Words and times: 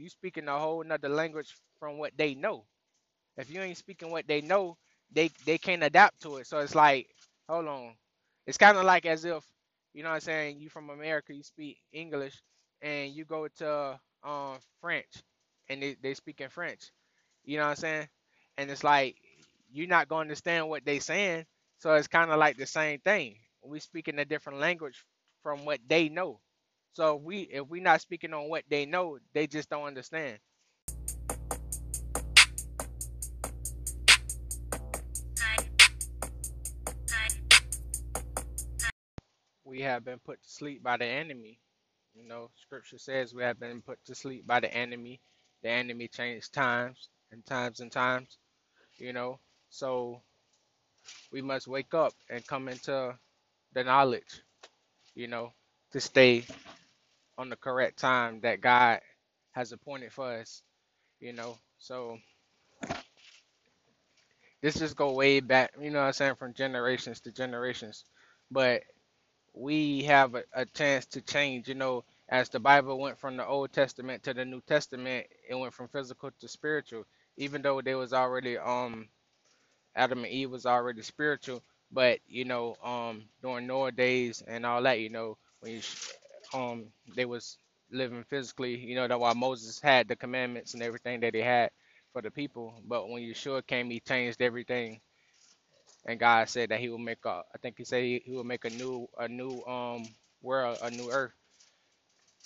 you 0.00 0.10
speaking 0.10 0.48
a 0.48 0.58
whole 0.58 0.84
nother 0.84 1.10
language 1.10 1.54
from 1.80 1.98
what 1.98 2.12
they 2.18 2.34
know. 2.34 2.66
If 3.38 3.50
you 3.52 3.62
ain't 3.62 3.78
speaking 3.78 4.12
what 4.12 4.28
they 4.28 4.42
know, 4.42 4.78
they 5.12 5.30
they 5.46 5.58
can't 5.58 5.84
adapt 5.84 6.22
to 6.22 6.38
it. 6.38 6.48
So 6.48 6.60
it's 6.60 6.76
like, 6.76 7.08
hold 7.50 7.68
on. 7.68 7.94
It's 8.46 8.58
kind 8.58 8.78
of 8.78 8.84
like 8.86 9.06
as 9.06 9.26
if, 9.26 9.44
you 9.94 10.04
know 10.04 10.10
what 10.10 10.16
I'm 10.16 10.22
saying, 10.22 10.60
you 10.60 10.70
from 10.70 10.90
America, 10.90 11.34
you 11.34 11.44
speak 11.44 11.78
English, 11.92 12.42
and 12.82 13.12
you 13.12 13.26
go 13.26 13.48
to 13.58 14.00
um 14.24 14.58
French, 14.82 15.24
and 15.70 15.82
they, 15.82 15.96
they 16.02 16.14
speak 16.14 16.42
in 16.42 16.50
French. 16.50 16.92
You 17.44 17.58
know 17.58 17.64
what 17.64 17.70
I'm 17.72 17.76
saying? 17.78 18.08
And 18.58 18.70
it's 18.70 18.84
like 18.84 19.16
you're 19.72 19.88
not 19.88 20.08
going 20.08 20.20
to 20.26 20.30
understand 20.30 20.70
what 20.70 20.86
they 20.86 21.00
saying. 21.00 21.46
So 21.80 21.94
it's 21.96 22.08
kind 22.08 22.30
of 22.32 22.38
like 22.40 22.58
the 22.58 22.66
same 22.66 23.00
thing. 23.00 23.36
We 23.64 23.80
speaking 23.80 24.20
a 24.20 24.26
different 24.26 24.60
language 24.60 25.04
from 25.42 25.66
what 25.66 25.80
they 25.88 26.10
know. 26.10 26.40
So 26.92 27.16
if 27.16 27.22
we 27.22 27.38
if 27.42 27.68
we 27.68 27.80
not 27.80 28.00
speaking 28.00 28.34
on 28.34 28.48
what 28.48 28.64
they 28.68 28.86
know, 28.86 29.18
they 29.32 29.46
just 29.46 29.70
don't 29.70 29.84
understand. 29.84 30.38
We 39.64 39.82
have 39.82 40.04
been 40.04 40.18
put 40.18 40.42
to 40.42 40.48
sleep 40.48 40.82
by 40.82 40.96
the 40.96 41.06
enemy. 41.06 41.60
You 42.14 42.26
know, 42.26 42.50
scripture 42.56 42.98
says 42.98 43.32
we 43.34 43.44
have 43.44 43.60
been 43.60 43.82
put 43.82 44.04
to 44.06 44.14
sleep 44.16 44.46
by 44.46 44.60
the 44.60 44.74
enemy. 44.74 45.20
The 45.62 45.70
enemy 45.70 46.08
changed 46.08 46.52
times 46.52 47.08
and 47.30 47.46
times 47.46 47.80
and 47.80 47.92
times, 47.92 48.38
you 48.98 49.12
know. 49.12 49.38
So 49.68 50.22
we 51.30 51.40
must 51.42 51.68
wake 51.68 51.94
up 51.94 52.14
and 52.28 52.46
come 52.46 52.68
into 52.68 53.16
the 53.72 53.84
knowledge, 53.84 54.42
you 55.14 55.28
know, 55.28 55.52
to 55.92 56.00
stay 56.00 56.44
on 57.40 57.50
the 57.50 57.56
correct 57.56 57.98
time 58.00 58.40
that 58.42 58.62
God 58.62 59.00
has 59.52 59.72
appointed 59.72 60.12
for 60.12 60.32
us, 60.34 60.62
you 61.20 61.32
know. 61.34 61.58
So 61.78 62.18
this 64.62 64.78
just 64.78 64.96
go 64.96 65.12
way 65.12 65.40
back, 65.40 65.72
you 65.80 65.90
know 65.90 66.00
what 66.00 66.06
I'm 66.08 66.14
saying, 66.14 66.36
from 66.36 66.54
generations 66.54 67.20
to 67.22 67.32
generations. 67.32 68.04
But 68.50 68.82
we 69.54 70.04
have 70.04 70.34
a, 70.36 70.44
a 70.54 70.66
chance 70.66 71.06
to 71.08 71.22
change, 71.22 71.68
you 71.68 71.76
know, 71.76 72.04
as 72.28 72.50
the 72.50 72.60
Bible 72.60 72.98
went 73.00 73.18
from 73.20 73.36
the 73.36 73.46
Old 73.46 73.72
Testament 73.72 74.24
to 74.24 74.34
the 74.34 74.44
New 74.46 74.62
Testament, 74.62 75.26
it 75.48 75.54
went 75.56 75.74
from 75.74 75.88
physical 75.88 76.30
to 76.40 76.48
spiritual, 76.48 77.04
even 77.38 77.62
though 77.62 77.80
they 77.82 77.94
was 77.96 78.12
already 78.14 78.58
um 78.58 79.08
Adam 79.96 80.20
and 80.24 80.28
Eve 80.32 80.52
was 80.52 80.66
already 80.66 81.02
spiritual, 81.02 81.62
but 81.92 82.20
you 82.28 82.46
know, 82.46 82.76
um, 82.84 83.24
during 83.42 83.68
Noah 83.68 83.92
days 83.92 84.42
and 84.48 84.66
all 84.66 84.82
that, 84.84 85.00
you 85.00 85.10
know, 85.10 85.38
when 85.60 85.74
you, 85.74 85.82
um, 86.54 86.86
they 87.16 87.24
was 87.26 87.58
living 87.92 88.24
physically, 88.28 88.76
you 88.76 88.94
know, 88.96 89.08
that 89.08 89.20
why 89.20 89.34
Moses 89.34 89.80
had 89.80 90.08
the 90.08 90.16
commandments 90.16 90.74
and 90.74 90.82
everything 90.82 91.20
that 91.20 91.34
he 91.34 91.40
had 91.40 91.70
for 92.12 92.22
the 92.22 92.30
people. 92.30 92.74
But 92.86 93.08
when 93.08 93.22
Yeshua 93.22 93.66
came, 93.66 93.90
he 93.90 94.00
changed 94.00 94.42
everything, 94.42 95.00
and 96.06 96.20
God 96.20 96.48
said 96.48 96.70
that 96.70 96.80
He 96.80 96.88
will 96.90 96.98
make 96.98 97.24
a, 97.26 97.42
I 97.54 97.58
think 97.62 97.78
He 97.78 97.84
said 97.84 98.02
He, 98.04 98.22
he 98.24 98.32
will 98.32 98.44
make 98.44 98.64
a 98.66 98.70
new, 98.70 99.08
a 99.18 99.28
new 99.28 99.62
um 99.64 100.10
world, 100.42 100.78
a 100.82 100.90
new 100.90 101.10
earth, 101.10 101.32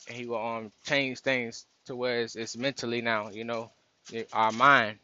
and 0.09 0.17
He 0.17 0.27
will 0.27 0.45
um 0.45 0.73
change 0.87 1.21
things 1.21 1.67
to 1.87 1.97
where 1.97 2.23
it's, 2.23 2.37
it's 2.37 2.57
mentally 2.57 3.03
now, 3.03 3.31
you 3.31 3.45
know, 3.45 3.73
our 4.33 4.53
mind. 4.53 4.99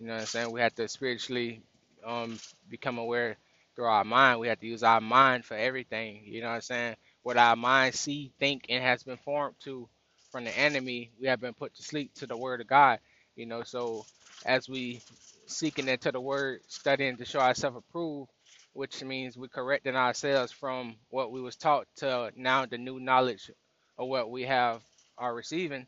You 0.00 0.06
know 0.08 0.14
what 0.14 0.20
I'm 0.22 0.26
saying? 0.26 0.52
We 0.52 0.60
have 0.60 0.74
to 0.76 0.88
spiritually 0.88 1.62
um 2.06 2.40
become 2.68 2.98
aware 2.98 3.36
through 3.76 3.86
our 3.86 4.04
mind. 4.04 4.40
We 4.40 4.48
have 4.48 4.60
to 4.60 4.66
use 4.68 4.82
our 4.84 5.00
mind 5.00 5.44
for 5.44 5.56
everything. 5.56 6.22
You 6.26 6.42
know 6.42 6.48
what 6.48 6.56
I'm 6.56 6.60
saying? 6.62 6.96
What 7.26 7.38
our 7.38 7.56
mind 7.56 7.96
see, 7.96 8.32
think, 8.38 8.66
and 8.70 8.84
has 8.84 9.02
been 9.02 9.18
formed 9.18 9.56
to 9.64 9.88
from 10.30 10.44
the 10.44 10.56
enemy, 10.56 11.10
we 11.20 11.28
have 11.28 11.40
been 11.40 11.54
put 11.54 11.74
to 11.76 11.82
sleep 11.82 12.14
to 12.16 12.28
the 12.28 12.38
word 12.38 12.60
of 12.62 12.68
God. 12.68 13.00
You 13.36 13.46
know, 13.46 13.64
so 13.64 14.06
as 14.46 14.68
we 14.68 15.02
seeking 15.46 15.88
into 15.88 16.12
the 16.12 16.20
word, 16.20 16.60
studying 16.68 17.16
to 17.18 17.26
show 17.26 17.40
ourselves 17.40 17.78
approved, 17.78 18.30
which 18.74 19.02
means 19.04 19.36
we 19.38 19.48
correcting 19.48 19.96
ourselves 19.96 20.52
from 20.52 20.96
what 21.10 21.32
we 21.32 21.40
was 21.42 21.56
taught 21.56 21.88
to 21.96 22.32
now 22.36 22.66
the 22.66 22.78
new 22.78 23.00
knowledge 23.00 23.50
of 23.98 24.08
what 24.08 24.30
we 24.30 24.44
have 24.44 24.82
are 25.18 25.34
receiving, 25.34 25.86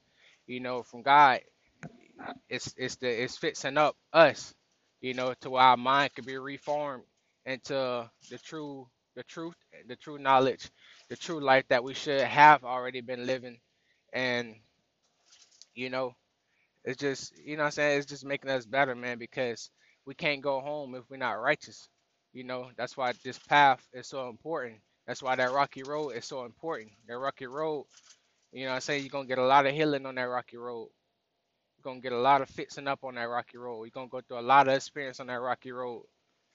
you 0.49 0.61
know, 0.61 0.83
from 0.83 1.03
God 1.03 1.41
it's 2.51 2.75
it's 2.79 2.97
the 2.97 3.09
it's 3.25 3.39
fixing 3.39 3.79
up 3.79 3.97
us, 4.13 4.55
you 5.03 5.15
know, 5.15 5.35
to 5.43 5.51
where 5.51 5.63
our 5.63 5.79
mind 5.79 6.15
could 6.15 6.27
be 6.27 6.39
reformed 6.39 7.05
into 7.47 8.11
the 8.31 8.39
true 8.39 8.89
the 9.17 9.25
truth, 9.25 9.57
the 9.89 9.97
true 9.97 10.19
knowledge, 10.19 10.71
the 11.11 11.17
true 11.17 11.41
life 11.41 11.65
that 11.71 11.85
we 11.85 11.95
should 11.95 12.23
have 12.23 12.65
already 12.65 13.03
been 13.03 13.27
living. 13.27 13.59
And, 14.13 14.57
you 15.75 15.91
know, 15.91 16.15
it's 16.85 16.99
just 16.99 17.35
you 17.45 17.57
know 17.57 17.65
what 17.65 17.67
I'm 17.69 17.73
saying, 17.73 17.99
it's 17.99 18.07
just 18.09 18.27
making 18.27 18.51
us 18.51 18.67
better, 18.67 18.95
man, 18.97 19.19
because 19.19 19.71
we 20.07 20.15
can't 20.15 20.43
go 20.43 20.61
home 20.61 20.95
if 20.97 21.05
we're 21.11 21.19
not 21.19 21.33
righteous. 21.41 21.89
You 22.35 22.45
know, 22.45 22.71
that's 22.77 22.97
why 22.97 23.13
this 23.25 23.39
path 23.39 23.87
is 23.95 24.09
so 24.09 24.29
important. 24.31 24.79
That's 25.07 25.23
why 25.23 25.37
that 25.37 25.53
rocky 25.53 25.85
road 25.85 26.11
is 26.11 26.27
so 26.27 26.45
important. 26.47 26.91
That 27.09 27.19
rocky 27.19 27.47
road, 27.47 27.87
you 28.53 28.65
know 28.65 28.71
what 28.73 28.77
I'm 28.77 28.83
saying, 28.83 29.03
you're 29.05 29.11
gonna 29.11 29.29
get 29.29 29.39
a 29.39 29.45
lot 29.47 29.67
of 29.67 29.75
healing 29.75 30.07
on 30.07 30.17
that 30.17 30.23
rocky 30.25 30.59
road 30.59 30.89
you're 31.79 31.93
gonna 31.93 32.01
get 32.03 32.13
a 32.13 32.19
lot 32.19 32.43
of 32.43 32.51
fixing 32.51 32.89
up 32.89 33.05
on 33.05 33.17
that 33.17 33.25
rocky 33.29 33.59
road. 33.59 33.85
You're 33.85 33.91
gonna 33.93 34.09
go 34.09 34.21
through 34.21 34.41
a 34.41 34.43
lot 34.43 34.69
of 34.69 34.75
experience 34.75 35.21
on 35.21 35.29
that 35.29 35.41
rocky 35.41 35.73
road, 35.73 36.05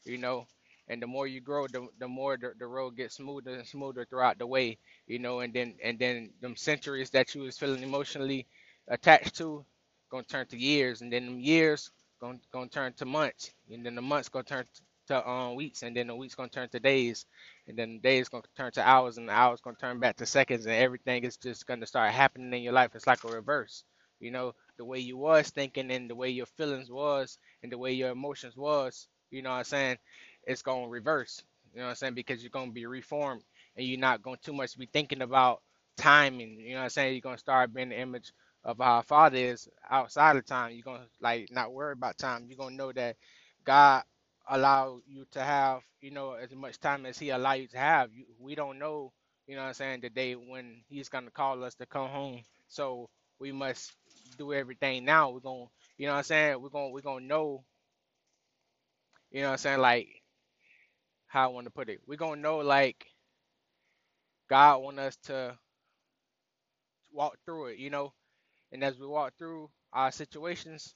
you 0.06 0.18
know. 0.20 0.48
And 0.90 1.02
the 1.02 1.08
more 1.08 1.28
you 1.28 1.42
grow, 1.42 1.68
the, 1.68 1.88
the 2.00 2.08
more 2.08 2.38
the, 2.38 2.54
the 2.60 2.68
road 2.68 2.98
gets 2.98 3.16
smoother 3.16 3.56
and 3.56 3.68
smoother 3.68 4.06
throughout 4.06 4.40
the 4.40 4.48
way, 4.48 4.78
you 5.08 5.20
know. 5.20 5.42
And 5.42 5.54
then 5.54 5.76
and 5.84 6.00
then 6.00 6.32
them 6.42 6.56
centuries 6.56 7.12
that 7.12 7.36
you 7.36 7.42
was 7.44 7.58
feeling 7.58 7.84
emotionally 7.84 8.48
attached 8.90 9.36
to, 9.38 9.66
gonna 10.12 10.24
turn 10.24 10.48
to 10.48 10.58
years, 10.58 11.02
and 11.02 11.12
then 11.14 11.26
them 11.26 11.40
years 11.40 11.92
gonna 12.22 12.40
gonna 12.52 12.70
turn 12.70 12.94
to 12.96 13.06
months, 13.06 13.52
and 13.72 13.86
then 13.86 13.96
the 13.96 14.02
months 14.02 14.30
gonna 14.30 14.44
turn 14.46 14.66
to 15.08 15.30
um 15.30 15.56
weeks, 15.56 15.84
and 15.84 15.96
then 15.98 16.08
the 16.08 16.16
weeks 16.16 16.36
gonna 16.36 16.50
turn 16.50 16.70
to 16.70 16.80
days, 16.80 17.26
and 17.68 17.78
then 17.78 17.94
the 17.96 18.00
days 18.00 18.30
gonna 18.30 18.44
turn 18.58 18.72
to 18.74 18.88
hours, 18.88 19.18
and 19.18 19.30
the 19.30 19.34
hours 19.34 19.62
gonna 19.62 19.78
turn 19.78 20.00
back 20.00 20.18
to 20.18 20.26
seconds, 20.26 20.66
and 20.66 20.76
everything 20.76 21.24
is 21.24 21.38
just 21.38 21.68
gonna 21.68 21.86
start 21.88 22.12
happening 22.14 22.54
in 22.54 22.64
your 22.64 22.74
life. 22.74 22.92
It's 22.96 23.08
like 23.08 23.24
a 23.24 23.30
reverse, 23.30 23.84
you 24.20 24.32
know 24.32 24.54
the 24.78 24.86
way 24.86 25.00
you 25.00 25.18
was 25.18 25.50
thinking 25.52 25.92
and 25.92 26.10
the 26.10 26.16
way 26.16 26.30
your 26.30 26.48
feelings 26.48 26.92
was 26.92 27.38
and 27.64 27.72
the 27.72 27.78
way 27.78 27.94
your 27.94 28.12
emotions 28.12 28.58
was, 28.58 29.08
you 29.32 29.42
know 29.42 29.52
what 29.52 29.58
I'm 29.58 29.64
saying, 29.66 29.98
it's 30.46 30.62
going 30.62 30.86
to 30.86 30.90
reverse. 30.90 31.44
You 31.74 31.80
know 31.80 31.86
what 31.86 31.92
I'm 31.92 31.96
saying? 31.98 32.14
Because 32.16 32.44
you're 32.44 32.52
going 32.52 32.70
to 32.70 32.74
be 32.74 32.86
reformed 32.86 33.44
and 33.78 33.86
you're 33.88 34.00
not 34.00 34.22
going 34.24 34.38
to 34.38 34.44
too 34.44 34.54
much 34.54 34.78
be 34.78 34.88
thinking 34.88 35.22
about 35.22 35.62
timing. 35.98 36.60
You 36.60 36.72
know 36.72 36.78
what 36.80 36.84
I'm 36.86 36.90
saying? 36.92 37.14
You're 37.14 37.22
going 37.22 37.36
to 37.38 37.42
start 37.42 37.74
being 37.74 37.90
the 37.90 38.00
image 38.00 38.34
of 38.64 38.78
how 38.80 38.96
our 38.98 39.04
Father 39.04 39.38
is 39.38 39.70
outside 39.90 40.36
of 40.38 40.46
time. 40.46 40.74
You're 40.74 40.84
going 40.84 41.02
to 41.02 41.08
like 41.22 41.50
not 41.52 41.74
worry 41.74 41.94
about 41.94 42.18
time. 42.18 42.46
You're 42.48 42.58
going 42.58 42.72
to 42.72 42.78
know 42.78 42.92
that 42.94 43.18
God 43.66 44.04
allow 44.50 45.00
you 45.08 45.26
to 45.32 45.42
have, 45.42 45.82
you 46.02 46.12
know, 46.12 46.34
as 46.34 46.54
much 46.56 46.80
time 46.80 47.06
as 47.06 47.18
he 47.20 47.30
allow 47.30 47.54
you 47.54 47.68
to 47.70 47.78
have. 47.78 48.14
You, 48.14 48.26
we 48.40 48.56
don't 48.56 48.80
know, 48.80 49.14
you 49.48 49.56
know 49.56 49.62
what 49.64 49.70
I'm 49.70 49.74
saying, 49.76 50.02
the 50.02 50.10
day 50.10 50.34
when 50.36 50.84
he's 50.90 51.10
going 51.10 51.26
to 51.26 51.32
call 51.32 51.64
us 51.64 51.76
to 51.76 51.86
come 51.86 52.10
home. 52.10 52.42
So 52.70 53.10
we 53.40 53.52
must 53.52 53.94
do 54.38 54.54
everything 54.54 55.06
now. 55.06 55.32
We're 55.32 55.40
gonna, 55.42 55.66
you 55.98 56.08
know 56.08 56.14
what 56.14 56.20
I'm 56.20 56.24
saying? 56.24 56.62
We're 56.62 56.70
gonna 56.70 56.90
we're 56.90 57.02
gonna 57.02 57.26
know, 57.26 57.64
you 59.32 59.42
know 59.42 59.48
what 59.48 59.54
I'm 59.54 59.58
saying, 59.60 59.80
like 59.80 60.23
how 61.34 61.50
I 61.50 61.54
want 61.54 61.68
to 61.68 61.72
put 61.72 61.90
it. 61.90 62.02
We're 62.08 62.18
gonna 62.18 62.42
know 62.42 62.60
like 62.60 63.08
God 64.50 64.80
want 64.80 65.00
us 65.00 65.18
to 65.26 65.58
walk 67.14 67.38
through 67.46 67.68
it, 67.68 67.80
you 67.80 67.90
know. 67.92 68.14
And 68.72 68.84
as 68.84 68.98
we 69.00 69.08
walk 69.08 69.34
through 69.40 69.70
our 69.94 70.12
situations, 70.12 70.96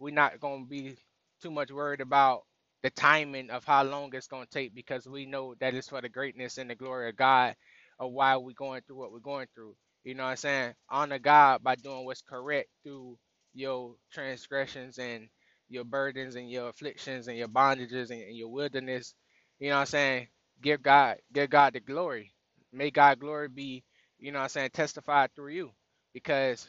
we're 0.00 0.14
not 0.14 0.40
gonna 0.40 0.66
be 0.66 0.96
too 1.42 1.52
much 1.52 1.72
worried 1.72 2.02
about 2.02 2.42
the 2.84 2.90
timing 2.90 3.50
of 3.50 3.64
how 3.64 3.84
long 3.84 4.10
it's 4.14 4.28
gonna 4.28 4.46
take 4.52 4.74
because 4.74 5.06
we 5.08 5.26
know 5.26 5.56
that 5.60 5.74
it's 5.74 5.90
for 5.90 6.02
the 6.02 6.10
greatness 6.10 6.58
and 6.58 6.70
the 6.70 6.76
glory 6.76 7.10
of 7.10 7.16
God 7.16 7.56
of 8.00 8.12
why 8.12 8.36
we're 8.36 8.52
going 8.54 8.82
through 8.86 8.98
what 8.98 9.12
we're 9.12 9.20
going 9.20 9.48
through. 9.54 9.76
You 10.04 10.16
know 10.16 10.24
what 10.24 10.30
I'm 10.32 10.36
saying? 10.38 10.74
Honor 10.90 11.20
God 11.20 11.64
by 11.64 11.76
doing 11.76 12.06
what's 12.06 12.22
correct 12.22 12.68
through 12.84 13.18
your 13.54 13.96
transgressions 14.12 14.98
and 14.98 15.28
your 15.70 15.84
burdens 15.84 16.36
and 16.36 16.50
your 16.50 16.70
afflictions 16.70 17.28
and 17.28 17.38
your 17.38 17.48
bondages 17.48 18.10
and, 18.10 18.22
and 18.22 18.36
your 18.36 18.50
wilderness. 18.50 19.14
You 19.60 19.70
know 19.70 19.76
what 19.76 19.80
I'm 19.82 19.86
saying? 19.86 20.28
Give 20.62 20.82
God, 20.82 21.18
give 21.32 21.50
God 21.50 21.74
the 21.74 21.80
glory. 21.80 22.32
May 22.72 22.90
God 22.90 23.20
glory 23.20 23.48
be, 23.48 23.84
you 24.18 24.32
know 24.32 24.38
what 24.40 24.44
I'm 24.44 24.50
saying, 24.50 24.70
testified 24.72 25.30
through 25.34 25.52
you. 25.52 25.72
Because 26.14 26.68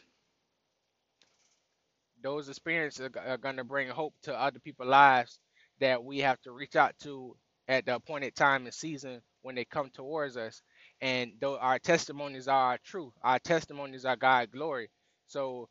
those 2.21 2.50
experiences 2.50 3.09
are, 3.15 3.27
are 3.33 3.38
gonna 3.38 3.63
bring 3.65 3.89
hope 3.89 4.15
to 4.24 4.39
other 4.39 4.59
people's 4.59 4.89
lives 4.89 5.39
that 5.81 6.03
we 6.03 6.19
have 6.19 6.41
to 6.44 6.51
reach 6.51 6.77
out 6.77 6.95
to 7.03 7.36
at 7.68 7.86
the 7.86 7.95
appointed 7.95 8.36
time 8.36 8.65
and 8.65 8.74
season 8.75 9.21
when 9.44 9.56
they 9.56 9.65
come 9.65 9.92
towards 9.92 10.38
us 10.38 10.63
and 11.01 11.33
though 11.42 11.57
our 11.59 11.80
testimonies 11.80 12.47
are 12.47 12.80
true 12.85 13.13
our 13.24 13.39
testimonies 13.39 14.06
are 14.06 14.18
god 14.18 14.51
glory 14.51 14.89
so 15.27 15.69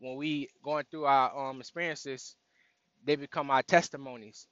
when 0.00 0.16
we 0.16 0.48
going 0.64 0.84
through 0.90 1.06
our 1.06 1.50
um 1.50 1.60
experiences 1.60 2.36
they 3.04 3.16
become 3.16 3.50
our 3.50 3.62
testimonies 3.64 4.46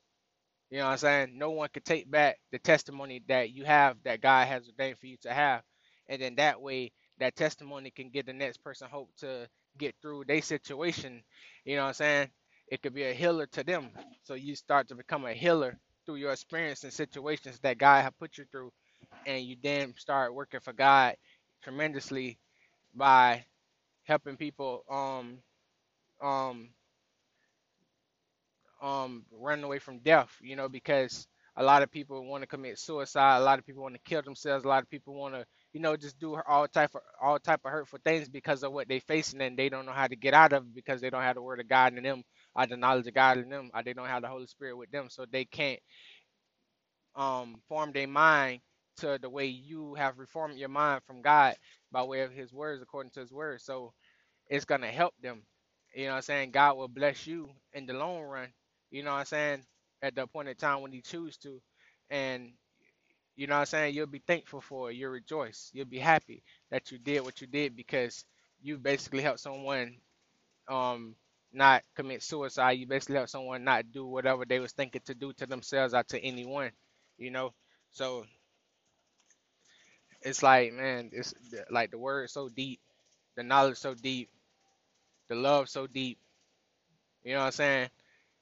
you 0.70 0.79
know 0.79 0.87
what 0.87 0.93
i'm 0.93 0.99
saying 0.99 1.38
no 1.38 1.50
one 1.50 1.69
can 1.73 1.82
take 1.82 2.11
back 2.11 2.38
the 2.53 2.59
testimony 2.61 3.23
that 3.29 3.50
you 3.50 3.65
have 3.65 3.97
that 4.05 4.20
god 4.23 4.49
has 4.49 4.69
ordained 4.69 4.99
for 4.99 5.06
you 5.06 5.17
to 5.23 5.32
have 5.32 5.62
and 6.09 6.23
then 6.23 6.37
that 6.37 6.61
way 6.61 6.93
that 7.19 7.37
testimony 7.37 7.91
can 7.91 8.11
give 8.11 8.26
the 8.26 8.32
next 8.32 8.59
person 8.65 8.88
hope 8.91 9.11
to 9.19 9.49
get 9.79 9.94
through 10.03 10.25
their 10.26 10.43
situation. 10.43 11.23
You 11.65 11.76
know 11.76 11.82
what 11.82 11.88
I'm 11.88 11.94
saying? 11.94 12.29
It 12.69 12.82
could 12.82 12.94
be 12.94 13.05
a 13.05 13.12
healer 13.15 13.47
to 13.49 13.65
them. 13.65 13.91
So 14.25 14.35
you 14.35 14.55
start 14.56 14.88
to 14.88 14.94
become 14.94 15.25
a 15.26 15.32
healer 15.35 15.79
through 16.06 16.17
your 16.17 16.32
experience 16.32 16.85
and 16.85 16.93
situations 16.93 17.59
that 17.61 17.79
God 17.79 18.03
have 18.03 18.19
put 18.19 18.38
you 18.38 18.44
through, 18.50 18.73
and 19.26 19.44
you 19.44 19.56
then 19.62 19.94
start 19.99 20.35
working 20.35 20.61
for 20.61 20.73
God 20.73 21.17
tremendously 21.62 22.38
by 22.94 23.44
helping 24.05 24.37
people 24.37 24.85
um 24.91 25.38
um 26.23 26.71
um 28.82 29.25
running 29.32 29.64
away 29.64 29.78
from 29.80 30.00
death, 30.00 30.30
you 30.42 30.56
know, 30.56 30.69
because 30.69 31.26
a 31.56 31.62
lot 31.64 31.82
of 31.82 31.90
people 31.90 32.25
want 32.26 32.42
to 32.42 32.48
commit 32.48 32.78
suicide, 32.78 33.38
a 33.38 33.44
lot 33.44 33.58
of 33.58 33.66
people 33.66 33.82
want 33.82 33.94
to 33.94 34.00
kill 34.04 34.22
themselves, 34.22 34.64
a 34.64 34.69
lot 34.69 34.82
of 34.82 34.90
people 34.90 35.14
want 35.14 35.34
to, 35.34 35.44
you 35.72 35.80
know, 35.80 35.96
just 35.96 36.19
do 36.20 36.38
all 36.48 36.69
type 36.69 36.94
of 36.94 37.02
all 37.22 37.38
type 37.38 37.60
of 37.64 37.72
hurtful 37.72 38.00
things 38.04 38.28
because 38.28 38.62
of 38.64 38.72
what 38.72 38.88
they're 38.88 39.00
facing 39.00 39.42
and 39.42 39.58
they 39.58 39.69
don't 39.69 39.86
know 39.86 39.92
how 39.92 40.06
to 40.08 40.16
get 40.16 40.34
out 40.34 40.52
of 40.54 40.64
it 40.64 40.75
because 40.75 41.00
they 41.00 41.10
don't 41.10 41.22
have 41.22 41.36
the 41.36 41.42
word 41.42 41.60
of 41.60 41.69
God 41.69 41.94
in 41.96 42.04
them, 42.04 42.25
or 42.56 42.66
the 42.66 42.76
knowledge 42.76 43.06
of 43.08 43.14
God 43.14 43.38
in 43.38 43.50
them, 43.50 43.70
or 43.75 43.82
they 43.82 43.94
don't 43.94 44.08
have 44.08 44.22
the 44.22 44.28
Holy 44.28 44.46
Spirit 44.48 44.76
with 44.78 44.90
them, 44.90 45.08
so 45.10 45.26
they 45.30 45.44
can't 45.46 45.80
um 47.16 47.56
form 47.69 47.92
their 47.92 48.08
mind 48.08 48.60
to 48.98 49.19
the 49.22 49.30
way 49.30 49.46
you 49.46 49.94
have 49.96 50.19
reformed 50.19 50.58
your 50.58 50.69
mind 50.70 51.02
from 51.06 51.22
God 51.22 51.56
by 51.92 52.02
way 52.04 52.22
of 52.22 52.32
His 52.32 52.52
words 52.52 52.82
according 52.82 53.12
to 53.12 53.20
His 53.20 53.32
word. 53.32 53.60
So 53.62 53.92
it's 54.48 54.66
gonna 54.66 54.88
help 54.92 55.14
them. 55.22 55.42
You 55.94 56.04
know 56.06 56.10
what 56.12 56.16
I'm 56.19 56.22
saying? 56.22 56.50
God 56.52 56.76
will 56.76 56.88
bless 56.88 57.26
you 57.26 57.50
in 57.75 57.86
the 57.86 57.94
long 57.94 58.22
run. 58.22 58.48
You 58.90 59.02
know 59.02 59.12
what 59.12 59.20
I'm 59.20 59.25
saying? 59.26 59.62
At 60.02 60.14
the 60.14 60.23
point 60.26 60.49
appointed 60.49 60.58
time 60.58 60.82
when 60.82 60.93
He 60.93 61.00
choose 61.02 61.37
to, 61.38 61.61
and 62.11 62.52
you 63.37 63.46
know 63.46 63.55
what 63.55 63.61
I'm 63.61 63.67
saying? 63.67 63.94
You'll 63.94 64.06
be 64.06 64.23
thankful 64.26 64.61
for 64.61 64.90
it. 64.90 64.96
You'll 64.96 65.12
rejoice. 65.12 65.70
You'll 65.73 65.87
be 65.87 65.99
happy 65.99 66.43
that 66.70 66.90
you 66.90 66.99
did 66.99 67.23
what 67.25 67.40
you 67.40 67.46
did 67.46 67.76
because 67.76 68.25
you 68.62 68.79
basically 68.79 69.23
helped 69.23 69.40
someone 69.40 69.96
um 70.69 71.17
not 71.52 71.82
commit 71.96 72.23
suicide. 72.23 72.73
You 72.73 72.87
basically 72.87 73.17
helped 73.17 73.31
someone 73.31 73.64
not 73.64 73.93
do 73.93 74.06
whatever 74.06 74.44
they 74.44 74.61
was 74.61 74.73
thinking 74.73 75.02
to 75.06 75.14
do 75.14 75.32
to 75.35 75.46
themselves 75.46 75.94
or 75.94 76.05
to 76.05 76.20
anyone. 76.20 76.73
You 77.19 77.31
know, 77.31 77.55
so 77.90 78.26
it's 80.23 80.43
like 80.43 80.73
man, 80.73 81.11
it's 81.12 81.35
like 81.70 81.90
the 81.90 81.99
word 81.99 82.31
so 82.31 82.49
deep, 82.49 82.81
the 83.37 83.43
knowledge 83.43 83.79
so 83.79 83.94
deep, 83.94 84.31
the 85.29 85.35
love 85.35 85.69
so 85.69 85.87
deep. 85.87 86.19
You 87.25 87.32
know 87.35 87.40
what 87.40 87.46
I'm 87.46 87.52
saying? 87.52 87.88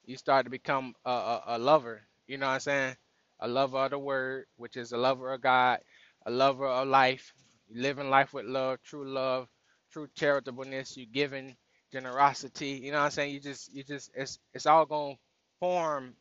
You 0.07 0.17
start 0.19 0.47
to 0.47 0.51
become 0.51 0.95
a, 1.05 1.11
a, 1.11 1.43
a 1.49 1.59
lover. 1.59 2.03
You 2.29 2.39
know 2.39 2.47
what 2.49 2.55
I'm 2.55 2.61
saying? 2.61 2.97
A 3.41 3.49
lover 3.49 3.79
of 3.79 3.91
the 3.93 3.99
word, 3.99 4.47
which 4.57 4.77
is 4.77 4.93
a 4.93 4.99
lover 4.99 5.33
of 5.33 5.43
God, 5.43 5.81
a 6.27 6.31
lover 6.33 6.67
of 6.67 6.89
life, 6.89 7.33
living 7.75 8.11
life 8.11 8.35
with 8.35 8.47
love, 8.47 8.81
true 8.85 9.09
love, 9.09 9.49
true 9.93 10.09
charitableness. 10.17 10.97
You 10.97 11.07
giving 11.07 11.57
generosity. 11.93 12.81
You 12.83 12.93
know 12.93 12.99
what 12.99 13.07
I'm 13.07 13.11
saying? 13.13 13.35
You 13.35 13.41
just, 13.41 13.75
you 13.75 13.85
just, 13.85 14.11
it's, 14.15 14.39
it's 14.55 14.67
all 14.67 14.87
gonna 14.87 15.17
form 15.61 16.15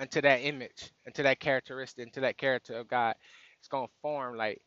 into 0.00 0.20
that 0.22 0.38
image, 0.40 0.92
into 1.06 1.22
that 1.24 1.40
characteristic, 1.40 2.06
into 2.06 2.20
that 2.20 2.38
character 2.38 2.74
of 2.78 2.88
God. 2.88 3.14
It's 3.60 3.68
gonna 3.68 3.88
form 4.02 4.36
like 4.36 4.60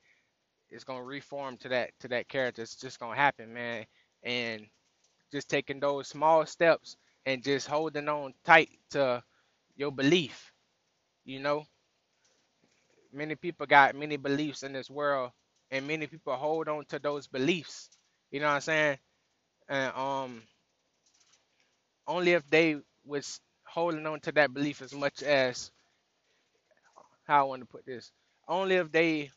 it's 0.70 0.84
gonna 0.86 1.04
reform 1.04 1.58
to 1.60 1.70
that 1.70 1.92
to 2.02 2.10
that 2.10 2.30
character. 2.30 2.62
It's 2.64 2.76
just 2.76 3.00
gonna 3.00 3.16
happen, 3.16 3.54
man. 3.54 3.86
And 4.24 4.68
just 5.32 5.50
taking 5.50 5.80
those 5.80 6.08
small 6.08 6.46
steps 6.46 6.98
and 7.26 7.44
just 7.44 7.68
holding 7.68 8.10
on 8.10 8.34
tight 8.46 8.70
to 8.92 9.24
your 9.78 9.92
belief. 9.92 10.54
You 11.26 11.40
know, 11.40 11.66
many 13.14 13.36
people 13.36 13.66
got 13.68 13.96
many 13.96 14.18
beliefs 14.18 14.64
in 14.64 14.74
this 14.74 14.90
world, 14.90 15.32
and 15.72 15.88
many 15.88 16.08
people 16.08 16.36
hold 16.36 16.70
on 16.70 16.86
to 16.88 17.00
those 17.00 17.28
beliefs. 17.28 17.90
You 18.32 18.42
know 18.42 18.48
what 18.48 18.54
I'm 18.56 18.62
saying? 18.62 18.98
And 19.70 19.94
um, 19.96 20.44
only 22.08 22.34
if 22.34 22.50
they 22.50 22.78
was 23.06 23.42
holding 23.66 24.06
on 24.08 24.20
to 24.22 24.32
that 24.34 24.54
belief 24.54 24.82
as 24.82 24.94
much 24.94 25.24
as 25.24 25.72
how 27.26 27.42
I 27.42 27.50
want 27.50 27.62
to 27.62 27.68
put 27.68 27.86
this. 27.86 28.12
Only 28.48 28.76
if 28.76 28.92
they 28.92 29.32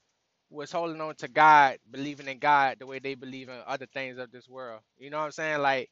was 0.51 0.73
holding 0.73 1.01
on 1.03 1.17
to 1.17 1.29
God, 1.29 1.79
believing 1.91 2.29
in 2.29 2.39
God 2.39 2.79
the 2.81 2.87
way 2.87 3.01
they 3.01 3.15
believe 3.17 3.49
in 3.51 3.57
other 3.67 3.87
things 3.87 4.19
of 4.19 4.33
this 4.33 4.49
world. 4.49 4.81
You 4.99 5.11
know 5.11 5.19
what 5.19 5.27
I'm 5.27 5.33
saying? 5.33 5.61
Like 5.63 5.91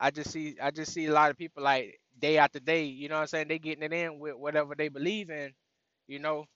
I 0.00 0.12
just 0.12 0.32
see 0.32 0.56
I 0.62 0.72
just 0.72 0.92
see 0.94 1.06
a 1.06 1.12
lot 1.12 1.32
of 1.32 1.38
people 1.38 1.64
like 1.64 2.00
day 2.20 2.38
after 2.38 2.60
day, 2.60 2.84
you 2.86 3.08
know 3.10 3.16
what 3.16 3.22
I'm 3.22 3.28
saying? 3.28 3.48
They 3.48 3.60
getting 3.60 3.84
it 3.84 3.94
in 3.94 4.20
with 4.20 4.36
whatever 4.36 4.74
they 4.76 4.88
believe 4.88 5.30
in, 5.30 5.52
you 6.08 6.20
know. 6.20 6.46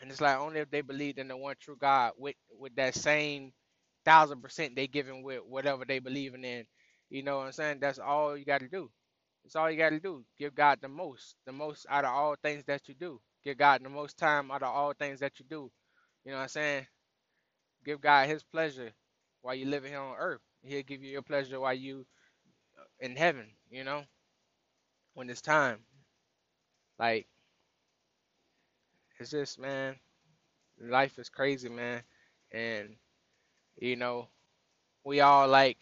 And 0.00 0.10
it's 0.10 0.20
like 0.20 0.38
only 0.38 0.60
if 0.60 0.70
they 0.70 0.82
believed 0.82 1.18
in 1.18 1.28
the 1.28 1.36
one 1.36 1.56
true 1.60 1.76
God 1.80 2.12
with 2.18 2.36
with 2.58 2.74
that 2.76 2.94
same 2.94 3.52
thousand 4.04 4.42
percent 4.42 4.76
they 4.76 4.86
giving 4.86 5.22
with 5.22 5.40
whatever 5.46 5.84
they 5.86 5.98
believing 6.00 6.44
in. 6.44 6.66
You 7.10 7.22
know 7.24 7.38
what 7.38 7.46
I'm 7.46 7.52
saying? 7.52 7.78
That's 7.80 7.98
all 7.98 8.36
you 8.36 8.44
gotta 8.44 8.68
do. 8.68 8.90
That's 9.44 9.56
all 9.56 9.70
you 9.70 9.78
gotta 9.78 10.00
do. 10.00 10.24
Give 10.38 10.54
God 10.54 10.80
the 10.82 10.88
most. 10.88 11.36
The 11.46 11.52
most 11.52 11.86
out 11.90 12.04
of 12.04 12.12
all 12.12 12.36
things 12.42 12.64
that 12.66 12.88
you 12.88 12.94
do. 12.94 13.20
Give 13.44 13.58
God 13.58 13.82
the 13.84 13.90
most 13.90 14.18
time 14.18 14.50
out 14.50 14.62
of 14.62 14.74
all 14.74 14.94
things 14.94 15.20
that 15.20 15.38
you 15.40 15.46
do. 15.48 15.70
You 16.24 16.32
know 16.32 16.38
what 16.38 16.44
I'm 16.44 16.48
saying? 16.50 16.86
Give 17.84 18.00
God 18.00 18.28
his 18.28 18.42
pleasure 18.44 18.92
while 19.42 19.54
you 19.54 19.66
living 19.66 19.92
here 19.92 20.00
on 20.00 20.16
earth. 20.18 20.40
He'll 20.62 20.82
give 20.82 21.02
you 21.02 21.10
your 21.12 21.22
pleasure 21.22 21.60
while 21.60 21.74
you 21.74 22.06
in 23.00 23.16
heaven, 23.16 23.46
you 23.70 23.84
know, 23.84 24.04
when 25.14 25.30
it's 25.30 25.42
time. 25.42 25.78
Like, 26.98 27.26
it's 29.18 29.30
just, 29.30 29.58
man, 29.58 29.96
life 30.80 31.18
is 31.18 31.28
crazy, 31.28 31.68
man. 31.68 32.02
And, 32.52 32.96
you 33.78 33.96
know, 33.96 34.28
we 35.04 35.20
all 35.20 35.48
like 35.48 35.78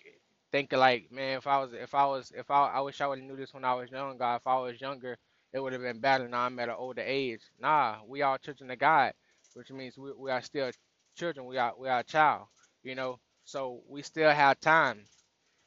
thinking 0.53 0.79
like, 0.79 1.11
man, 1.13 1.39
if 1.39 1.47
I 1.47 1.59
was, 1.59 1.73
if 1.73 1.95
I 1.95 2.07
was, 2.07 2.33
if 2.37 2.51
I, 2.51 2.69
I 2.69 2.81
wish 2.81 3.01
I 3.01 3.07
would 3.07 3.19
have 3.19 3.29
knew 3.29 3.37
this 3.37 3.55
when 3.55 3.65
I 3.65 3.75
was 3.75 3.91
young, 3.91 4.19
God. 4.19 4.37
If 4.37 4.47
I 4.47 4.59
was 4.59 4.81
younger, 4.81 5.19
it 5.53 5.61
would 5.61 5.73
have 5.73 5.83
been 5.83 6.01
better. 6.01 6.29
Now 6.29 6.43
I'm 6.43 6.59
at 6.59 6.69
an 6.69 6.77
older 6.79 7.03
age. 7.03 7.43
Nah, 7.61 7.99
we 8.07 8.23
all 8.23 8.39
children 8.39 8.71
of 8.71 8.79
God, 8.79 9.13
which 9.55 9.71
means 9.71 9.99
we, 9.99 10.13
we 10.13 10.31
are 10.31 10.43
still 10.43 10.71
children. 11.17 11.47
We 11.47 11.59
are, 11.59 11.75
we 11.79 11.89
are 11.89 12.01
a 12.01 12.05
child, 12.05 12.47
you 12.83 12.95
know. 12.95 13.19
So 13.45 13.83
we 13.89 14.03
still 14.03 14.31
have 14.31 14.61
time. 14.61 15.01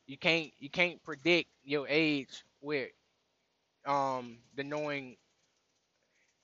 You 0.07 0.17
can't, 0.17 0.51
you 0.59 0.69
can't 0.69 1.03
predict 1.03 1.49
your 1.63 1.87
age 1.89 2.45
with 2.61 2.89
um 3.85 4.39
the 4.55 4.63
knowing 4.63 5.17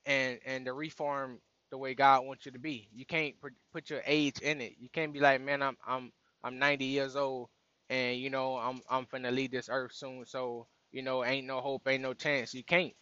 and 0.07 0.39
and 0.45 0.67
the 0.67 0.73
reform 0.73 1.39
the 1.71 1.79
way 1.79 1.95
God 1.95 2.25
wants 2.25 2.45
you 2.45 2.53
to 2.53 2.59
be. 2.59 2.89
You 2.93 3.07
can't 3.07 3.35
put 3.73 3.89
your 3.91 4.03
age 4.07 4.39
in 4.41 4.61
it. 4.61 4.75
You 4.79 4.89
can't 4.91 5.13
be 5.13 5.21
like, 5.21 5.41
man, 5.41 5.63
I'm 5.63 5.77
I'm 5.87 6.13
I'm 6.45 6.59
90 6.59 6.85
years 6.85 7.17
old, 7.17 7.49
and 7.89 8.17
you 8.19 8.31
know 8.31 8.57
I'm 8.57 8.81
I'm 8.91 9.07
finna 9.07 9.33
leave 9.33 9.51
this 9.51 9.69
earth 9.71 9.93
soon. 9.95 10.25
So 10.27 10.67
you 10.93 11.03
know, 11.03 11.25
ain't 11.25 11.47
no 11.47 11.61
hope, 11.61 11.87
ain't 11.89 12.03
no 12.03 12.15
chance. 12.15 12.53
You 12.55 12.65
can't. 12.65 12.93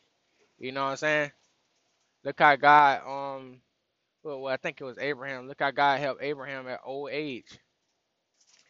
You 0.60 0.72
know 0.74 0.86
what 0.86 0.92
I'm 0.92 0.98
saying? 0.98 1.32
Look 2.26 2.40
how 2.40 2.56
God 2.58 3.02
um 3.08 3.62
well, 4.24 4.42
well 4.42 4.54
I 4.54 4.58
think 4.58 4.82
it 4.82 4.86
was 4.86 5.00
Abraham. 5.00 5.48
Look 5.48 5.60
how 5.62 5.72
God 5.72 6.00
helped 6.00 6.24
Abraham 6.24 6.68
at 6.70 6.82
old 6.86 7.12
age. 7.12 7.60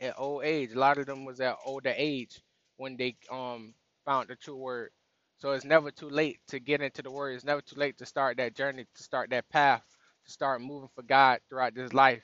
At 0.01 0.20
old 0.20 0.44
age, 0.46 0.74
a 0.74 0.79
lot 0.79 0.98
of 0.98 1.08
them 1.08 1.25
was 1.25 1.41
at 1.41 1.58
older 1.65 1.94
age 1.96 2.41
when 2.77 2.98
they 2.98 3.18
um 3.32 3.74
found 4.06 4.29
the 4.29 4.36
true 4.38 4.58
word. 4.58 4.91
So 5.39 5.51
it's 5.51 5.65
never 5.65 5.91
too 5.91 6.10
late 6.10 6.39
to 6.50 6.60
get 6.60 6.82
into 6.82 7.01
the 7.03 7.12
word. 7.12 7.36
It's 7.36 7.46
never 7.46 7.62
too 7.62 7.77
late 7.79 7.98
to 8.00 8.06
start 8.06 8.38
that 8.38 8.56
journey, 8.56 8.86
to 8.96 9.03
start 9.03 9.32
that 9.32 9.50
path, 9.50 9.84
to 10.25 10.32
start 10.32 10.62
moving 10.62 10.89
for 10.96 11.03
God 11.03 11.39
throughout 11.50 11.75
this 11.75 11.94
life, 11.94 12.24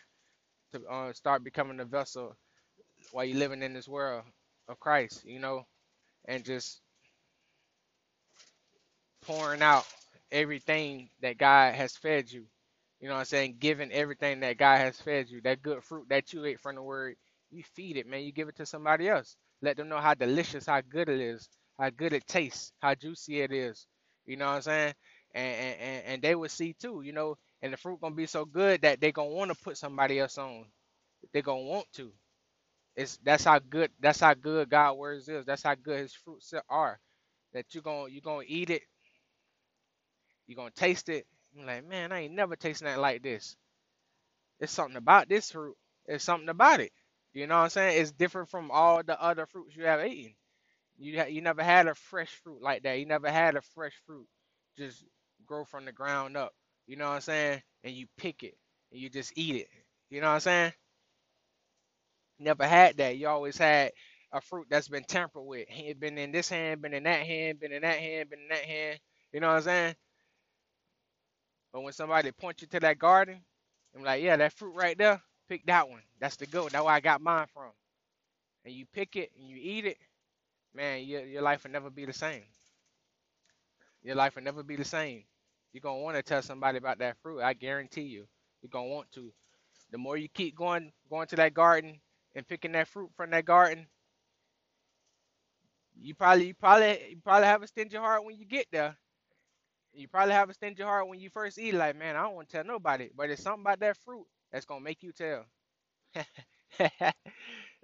to 0.73 0.83
uh, 0.87 1.13
start 1.13 1.43
becoming 1.43 1.79
a 1.81 1.85
vessel 1.85 2.35
while 3.11 3.25
you're 3.25 3.37
living 3.39 3.63
in 3.63 3.73
this 3.73 3.87
world 3.87 4.23
of 4.69 4.79
Christ, 4.79 5.25
you 5.25 5.39
know, 5.39 5.65
and 6.27 6.45
just 6.45 6.81
pouring 9.25 9.63
out 9.63 9.85
everything 10.31 11.09
that 11.21 11.37
God 11.37 11.75
has 11.75 11.95
fed 11.97 12.31
you. 12.31 12.45
You 13.01 13.09
know 13.09 13.15
what 13.15 13.21
I'm 13.21 13.25
saying? 13.27 13.57
Giving 13.59 13.91
everything 13.91 14.41
that 14.41 14.57
God 14.57 14.79
has 14.79 14.99
fed 15.01 15.29
you, 15.29 15.41
that 15.41 15.63
good 15.63 15.83
fruit 15.83 16.09
that 16.09 16.33
you 16.33 16.45
ate 16.45 16.61
from 16.61 16.75
the 16.75 16.83
word, 16.83 17.15
you 17.55 17.63
feed 17.75 17.97
it, 17.97 18.07
man. 18.07 18.23
You 18.23 18.33
give 18.33 18.49
it 18.49 18.57
to 18.57 18.67
somebody 18.67 19.09
else. 19.09 19.37
Let 19.63 19.77
them 19.77 19.89
know 19.89 19.99
how 19.99 20.15
delicious, 20.15 20.67
how 20.67 20.81
good 20.81 21.09
it 21.09 21.21
is, 21.21 21.49
how 21.79 21.91
good 21.91 22.13
it 22.13 22.27
tastes, 22.27 22.73
how 22.81 22.95
juicy 22.95 23.41
it 23.41 23.53
is. 23.53 23.87
You 24.27 24.37
know 24.37 24.47
what 24.47 24.53
I'm 24.57 24.63
saying? 24.63 24.95
And 25.35 25.55
and, 25.81 26.03
and 26.07 26.23
they 26.23 26.35
will 26.35 26.49
see 26.49 26.75
too, 26.79 27.01
you 27.03 27.13
know, 27.13 27.37
and 27.63 27.73
the 27.73 27.77
fruit 27.77 28.01
gonna 28.01 28.15
be 28.15 28.27
so 28.27 28.45
good 28.45 28.83
that 28.83 29.01
they 29.01 29.11
gonna 29.13 29.29
want 29.31 29.51
to 29.51 29.57
put 29.63 29.77
somebody 29.77 30.19
else 30.19 30.37
on. 30.37 30.65
They 31.33 31.41
gonna 31.43 31.63
want 31.63 31.87
to. 31.95 32.11
It's 32.95 33.19
that's 33.23 33.45
how 33.45 33.59
good 33.59 33.91
that's 34.01 34.21
how 34.21 34.35
good 34.35 34.69
God 34.69 34.97
words 34.97 35.29
is. 35.29 35.45
That's 35.45 35.63
how 35.63 35.75
good 35.75 35.99
his 36.01 36.13
fruits 36.13 36.53
are. 36.69 36.99
That 37.53 37.65
you 37.75 37.81
gonna 37.81 38.09
you 38.11 38.21
gonna 38.21 38.45
eat 38.47 38.69
it 38.71 38.83
You're 40.47 40.57
gonna 40.57 40.71
taste 40.71 41.09
it. 41.09 41.25
You're 41.53 41.65
like, 41.65 41.87
man, 41.87 42.11
I 42.11 42.21
ain't 42.21 42.33
never 42.33 42.55
tasted 42.55 42.85
that 42.85 42.99
like 42.99 43.23
this. 43.23 43.55
It's 44.59 44.73
something 44.73 44.97
about 44.97 45.29
this 45.29 45.51
fruit. 45.51 45.77
It's 46.07 46.23
something 46.25 46.49
about 46.49 46.81
it. 46.81 46.91
You 47.35 47.47
know 47.47 47.57
what 47.57 47.65
I'm 47.65 47.71
saying? 47.71 48.01
It's 48.01 48.13
different 48.13 48.49
from 48.49 48.71
all 48.71 49.03
the 49.03 49.21
other 49.21 49.47
fruits 49.47 49.77
you 49.77 49.85
have 49.85 50.05
eaten. 50.05 50.35
You 50.97 51.19
ha- 51.19 51.27
you 51.27 51.41
never 51.41 51.63
had 51.63 51.87
a 51.87 51.95
fresh 51.95 52.29
fruit 52.43 52.61
like 52.61 52.83
that. 52.83 52.99
You 52.99 53.05
never 53.07 53.31
had 53.31 53.55
a 53.55 53.61
fresh 53.61 53.93
fruit 54.07 54.27
just 54.77 55.05
grow 55.45 55.65
from 55.65 55.85
the 55.85 55.93
ground 55.93 56.37
up. 56.37 56.53
You 56.87 56.97
know 56.97 57.05
what 57.09 57.15
I'm 57.15 57.21
saying? 57.21 57.63
And 57.83 57.95
you 57.95 58.07
pick 58.17 58.43
it 58.43 58.55
and 58.91 59.01
you 59.01 59.09
just 59.09 59.33
eat 59.37 59.55
it. 59.57 59.69
You 60.11 60.21
know 60.21 60.27
what 60.27 60.35
I'm 60.35 60.39
saying? 60.41 60.73
Never 62.39 62.67
had 62.67 62.97
that. 62.97 63.17
You 63.17 63.27
always 63.29 63.57
had 63.57 63.91
a 64.33 64.41
fruit 64.41 64.67
that's 64.69 64.89
been 64.89 65.05
tampered 65.05 65.45
with. 65.45 65.67
It 65.69 65.99
been 65.99 66.17
in 66.17 66.31
this 66.31 66.49
hand, 66.49 66.81
been 66.81 66.93
in 66.93 67.03
that 67.03 67.21
hand, 67.25 67.59
been 67.59 67.71
in 67.71 67.81
that 67.83 67.99
hand, 67.99 68.29
been 68.29 68.41
in 68.41 68.47
that 68.49 68.65
hand. 68.65 68.99
You 69.33 69.39
know 69.39 69.47
what 69.47 69.57
I'm 69.57 69.61
saying? 69.63 69.95
But 71.73 71.81
when 71.83 71.93
somebody 71.93 72.31
points 72.31 72.61
you 72.61 72.67
to 72.69 72.79
that 72.81 72.99
garden, 72.99 73.41
I'm 73.95 74.03
like, 74.03 74.23
yeah, 74.23 74.37
that 74.37 74.53
fruit 74.53 74.75
right 74.75 74.97
there, 74.97 75.21
pick 75.49 75.65
that 75.67 75.89
one. 75.89 76.01
That's 76.19 76.37
the 76.37 76.47
good. 76.47 76.71
That's 76.71 76.83
where 76.85 76.93
I 76.93 76.99
got 77.01 77.21
mine 77.21 77.47
from. 77.53 77.71
And 78.65 78.73
you 78.73 78.85
pick 78.93 79.15
it 79.15 79.31
and 79.37 79.47
you 79.47 79.57
eat 79.61 79.85
it, 79.85 79.97
man, 80.75 81.03
your 81.05 81.25
your 81.25 81.41
life 81.43 81.63
will 81.63 81.71
never 81.71 81.89
be 81.89 82.05
the 82.05 82.13
same. 82.13 82.43
Your 84.03 84.15
life 84.15 84.35
will 84.35 84.43
never 84.43 84.63
be 84.63 84.75
the 84.75 84.85
same. 84.85 85.23
You're 85.73 85.81
gonna 85.81 86.01
want 86.01 86.17
to 86.17 86.23
tell 86.23 86.41
somebody 86.41 86.77
about 86.77 86.99
that 86.99 87.17
fruit. 87.23 87.41
I 87.41 87.53
guarantee 87.53 88.03
you. 88.03 88.27
You're 88.61 88.69
gonna 88.71 88.87
want 88.89 89.11
to. 89.13 89.31
The 89.91 89.97
more 89.99 90.17
you 90.17 90.29
keep 90.29 90.55
going 90.55 90.91
going 91.09 91.27
to 91.29 91.35
that 91.37 91.53
garden 91.53 91.99
and 92.35 92.47
picking 92.47 92.73
that 92.73 92.87
fruit 92.89 93.11
from 93.17 93.31
that 93.31 93.45
garden, 93.45 93.87
you 95.99 96.15
probably 96.15 96.47
you 96.47 96.53
probably 96.55 96.99
you 97.11 97.17
probably 97.23 97.47
have 97.47 97.63
a 97.63 97.67
stingy 97.67 97.97
heart 97.97 98.25
when 98.25 98.37
you 98.37 98.45
get 98.45 98.67
there. 98.71 98.97
You 99.93 100.07
probably 100.07 100.33
have 100.35 100.49
a 100.49 100.53
stingy 100.53 100.83
heart 100.83 101.07
when 101.09 101.19
you 101.19 101.29
first 101.29 101.59
eat. 101.59 101.73
Like, 101.73 101.97
man, 101.97 102.15
I 102.15 102.23
don't 102.23 102.35
want 102.35 102.49
to 102.49 102.57
tell 102.57 102.65
nobody. 102.65 103.09
But 103.15 103.29
it's 103.31 103.43
something 103.43 103.61
about 103.63 103.79
that 103.81 103.97
fruit 104.05 104.25
that's 104.51 104.65
gonna 104.65 104.81
make 104.81 105.03
you 105.03 105.11
tell. 105.11 105.45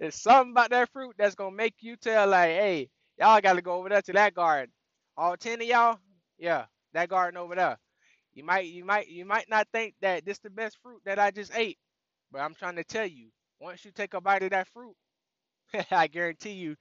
it's 0.00 0.20
something 0.20 0.52
about 0.52 0.70
that 0.70 0.90
fruit 0.92 1.14
that's 1.18 1.34
gonna 1.34 1.54
make 1.56 1.74
you 1.80 1.96
tell. 1.96 2.28
Like, 2.28 2.50
hey, 2.50 2.90
y'all 3.18 3.40
got 3.40 3.54
to 3.54 3.62
go 3.62 3.74
over 3.74 3.88
there 3.88 4.02
to 4.02 4.12
that 4.14 4.34
garden. 4.34 4.72
All 5.16 5.36
ten 5.36 5.60
of 5.60 5.66
y'all, 5.66 5.98
yeah, 6.38 6.66
that 6.94 7.08
garden 7.08 7.38
over 7.38 7.54
there. 7.54 7.78
You 8.34 8.44
might 8.44 8.66
you 8.66 8.84
might 8.84 9.08
you 9.08 9.24
might 9.24 9.48
not 9.50 9.68
think 9.72 9.94
that 10.02 10.24
this 10.24 10.38
the 10.40 10.50
best 10.50 10.78
fruit 10.82 11.02
that 11.04 11.18
I 11.18 11.30
just 11.30 11.52
ate, 11.56 11.78
but 12.32 12.40
I'm 12.40 12.54
trying 12.54 12.76
to 12.76 12.84
tell 12.84 13.06
you, 13.06 13.28
once 13.60 13.84
you 13.84 13.92
take 13.92 14.14
a 14.14 14.20
bite 14.20 14.42
of 14.44 14.50
that 14.50 14.68
fruit, 14.68 14.96
I 15.90 16.06
guarantee 16.08 16.52
you, 16.52 16.76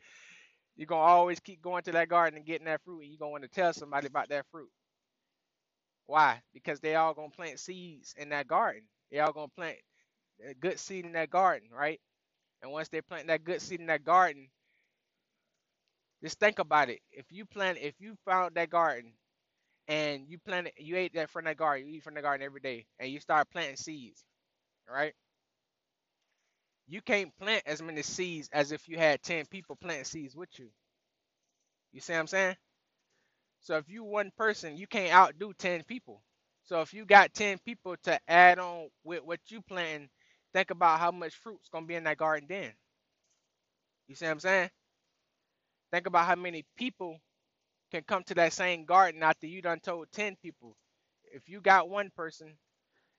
you're 0.78 0.88
gonna 0.88 1.02
always 1.02 1.40
keep 1.40 1.62
going 1.62 1.84
to 1.84 1.92
that 1.94 2.10
garden 2.10 2.38
and 2.38 2.46
getting 2.46 2.66
that 2.66 2.82
fruit, 2.84 3.02
and 3.02 3.10
you're 3.12 3.20
gonna 3.20 3.32
want 3.32 3.44
to 3.44 3.50
tell 3.50 3.74
somebody 3.74 4.08
about 4.08 4.30
that 4.30 4.46
fruit. 4.52 4.70
Why? 6.06 6.42
Because 6.54 6.80
they 6.80 6.96
all 6.96 7.14
gonna 7.16 7.30
plant 7.32 7.60
seeds 7.60 8.14
in 8.18 8.30
that 8.30 8.48
garden. 8.48 8.84
They 9.12 9.20
all 9.20 9.34
gonna 9.34 9.50
plant 9.50 9.78
a 10.48 10.54
good 10.56 10.80
seed 10.80 11.06
in 11.06 11.14
that 11.14 11.32
garden, 11.32 11.70
right? 11.72 12.02
And 12.64 12.72
once 12.72 12.90
they 12.90 13.02
plant 13.02 13.28
that 13.28 13.46
good 13.46 13.62
seed 13.62 13.82
in 13.82 13.88
that 13.88 14.06
garden, 14.06 14.50
just 16.24 16.40
think 16.40 16.60
about 16.60 16.90
it. 16.90 17.00
If 17.12 17.26
you 17.32 17.46
plant, 17.46 17.80
if 17.82 17.96
you 18.00 18.16
found 18.26 18.56
that 18.56 18.70
garden 18.72 19.14
and 19.88 20.28
you 20.28 20.40
planted, 20.40 20.74
you 20.78 20.98
ate 20.98 21.14
that 21.16 21.30
from 21.32 21.46
that 21.46 21.58
garden, 21.58 21.88
you 21.88 21.96
eat 21.98 22.04
from 22.04 22.16
the 22.16 22.24
garden 22.24 22.46
every 22.46 22.62
day, 22.62 22.86
and 23.00 23.12
you 23.12 23.20
start 23.22 23.50
planting 23.52 23.78
seeds, 23.78 24.24
right? 24.90 25.14
You 26.88 27.02
can't 27.02 27.36
plant 27.40 27.64
as 27.66 27.82
many 27.82 28.04
seeds 28.04 28.50
as 28.54 28.72
if 28.74 28.90
you 28.90 28.98
had 28.98 29.24
10 29.24 29.46
people 29.48 29.78
planting 29.78 30.06
seeds 30.06 30.36
with 30.36 30.50
you. 30.60 30.70
You 31.94 32.02
see 32.02 32.14
what 32.14 32.20
I'm 32.20 32.28
saying? 32.28 32.56
So 33.62 33.78
if 33.78 33.90
you 33.90 34.04
one 34.04 34.32
person, 34.38 34.78
you 34.78 34.88
can't 34.88 35.14
outdo 35.14 35.54
10 35.58 35.84
people. 35.86 36.22
So 36.66 36.82
if 36.82 36.94
you 36.94 37.06
got 37.06 37.34
10 37.34 37.60
people 37.66 37.96
to 38.04 38.20
add 38.28 38.60
on 38.60 38.90
with 39.04 39.24
what 39.24 39.40
you 39.50 39.62
planting, 39.62 40.10
think 40.54 40.72
about 40.72 41.00
how 41.00 41.12
much 41.12 41.36
fruit's 41.36 41.70
gonna 41.70 41.86
be 41.88 41.96
in 41.96 42.06
that 42.06 42.18
garden 42.18 42.48
then. 42.50 42.72
You 44.08 44.16
see 44.16 44.26
what 44.26 44.32
I'm 44.34 44.40
saying? 44.42 44.70
Think 45.92 46.08
about 46.08 46.28
how 46.28 46.36
many 46.36 46.66
people 46.78 47.18
can 47.92 48.04
come 48.04 48.24
to 48.26 48.36
that 48.36 48.54
same 48.54 48.86
garden 48.86 49.24
after 49.24 49.48
you 49.48 49.62
done 49.62 49.80
told 49.82 50.12
10 50.14 50.38
people. 50.42 50.76
If 51.34 51.50
you 51.50 51.62
got 51.62 51.90
one 51.90 52.12
person, 52.16 52.54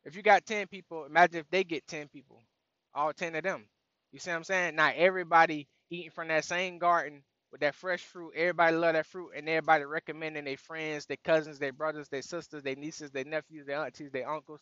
if 0.04 0.16
you 0.16 0.22
got 0.22 0.46
10 0.46 0.68
people, 0.68 1.06
imagine 1.06 1.40
if 1.40 1.50
they 1.50 1.64
get 1.64 1.86
10 1.88 2.08
people, 2.08 2.42
all 2.94 3.12
10 3.12 3.36
of 3.36 3.44
them. 3.44 3.66
You 4.12 4.20
see 4.20 4.30
what 4.30 4.38
I'm 4.38 4.44
saying? 4.44 4.76
Not 4.76 4.96
everybody 4.96 5.68
eating 5.90 6.10
from 6.12 6.28
that 6.28 6.44
same 6.44 6.78
garden 6.78 7.22
with 7.52 7.62
that 7.62 7.76
fresh 7.76 8.02
fruit. 8.02 8.32
Everybody 8.36 8.76
love 8.76 8.94
that 8.94 9.06
fruit 9.06 9.32
and 9.36 9.48
everybody 9.48 9.84
recommending 9.84 10.44
their 10.46 10.58
friends, 10.58 11.06
their 11.06 11.18
cousins, 11.24 11.60
their 11.60 11.72
brothers, 11.74 12.08
their 12.10 12.22
sisters, 12.22 12.64
their 12.64 12.76
nieces, 12.76 13.12
their 13.12 13.24
nephews, 13.26 13.66
their 13.66 13.84
aunties, 13.84 14.12
their 14.12 14.30
uncles. 14.30 14.60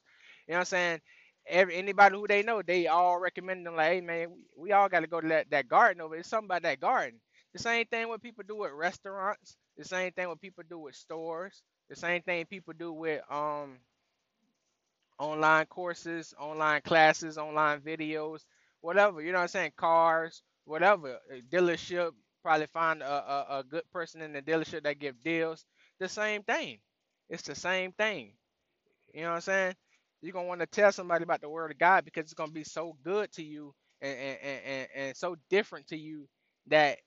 You 0.48 0.52
know 0.52 0.58
what 0.58 0.60
I'm 0.62 0.66
saying? 0.66 1.00
Every 1.48 1.76
anybody 1.76 2.16
who 2.16 2.28
they 2.28 2.42
know, 2.42 2.62
they 2.62 2.88
all 2.88 3.20
recommend 3.20 3.66
them 3.66 3.76
like, 3.76 3.92
hey 3.92 4.02
man, 4.02 4.30
we, 4.32 4.44
we 4.56 4.72
all 4.72 4.88
got 4.90 5.00
to 5.00 5.08
go 5.08 5.20
to 5.20 5.28
that, 5.28 5.50
that 5.50 5.68
garden 5.68 6.02
over. 6.02 6.16
There's 6.16 6.28
something 6.28 6.46
about 6.48 6.62
that 6.64 6.80
garden. 6.80 7.20
The 7.54 7.60
same 7.60 7.86
thing 7.86 8.08
what 8.08 8.22
people 8.22 8.44
do 8.46 8.56
with 8.58 8.72
restaurants. 8.72 9.56
The 9.78 9.84
same 9.84 10.12
thing 10.12 10.28
what 10.28 10.40
people 10.40 10.64
do 10.68 10.78
with 10.80 10.96
stores. 10.96 11.62
The 11.88 11.96
same 11.96 12.22
thing 12.22 12.46
people 12.46 12.74
do 12.78 12.92
with 12.92 13.22
um 13.30 13.78
online 15.18 15.66
courses, 15.66 16.34
online 16.38 16.82
classes, 16.82 17.38
online 17.38 17.80
videos, 17.80 18.42
whatever. 18.82 19.22
You 19.22 19.32
know 19.32 19.38
what 19.38 19.42
I'm 19.44 19.48
saying? 19.48 19.72
Cars, 19.76 20.42
whatever. 20.66 21.18
A 21.32 21.42
dealership, 21.54 22.12
probably 22.42 22.66
find 22.68 23.02
a, 23.02 23.06
a, 23.10 23.58
a 23.60 23.64
good 23.64 23.84
person 23.92 24.22
in 24.22 24.32
the 24.32 24.42
dealership 24.42 24.84
that 24.84 25.00
give 25.00 25.22
deals. 25.22 25.64
The 26.00 26.08
same 26.08 26.42
thing. 26.44 26.78
It's 27.30 27.44
the 27.44 27.54
same 27.56 27.92
thing. 27.92 28.34
You 29.14 29.22
know 29.22 29.30
what 29.30 29.34
I'm 29.36 29.40
saying? 29.42 29.74
You're 30.22 30.32
gonna 30.32 30.48
want 30.48 30.60
to 30.60 30.66
tell 30.68 30.92
somebody 30.92 31.24
about 31.24 31.40
the 31.40 31.48
word 31.50 31.70
of 31.70 31.78
God 31.78 32.04
because 32.04 32.24
it's 32.24 32.34
gonna 32.34 32.52
be 32.52 32.64
so 32.64 32.96
good 33.04 33.32
to 33.34 33.44
you 33.44 33.74
and 34.02 34.18
and, 34.18 34.38
and, 34.66 34.88
and 34.96 35.16
so 35.16 35.36
different 35.50 35.88
to 35.88 35.98
you 35.98 36.28
that 36.68 36.98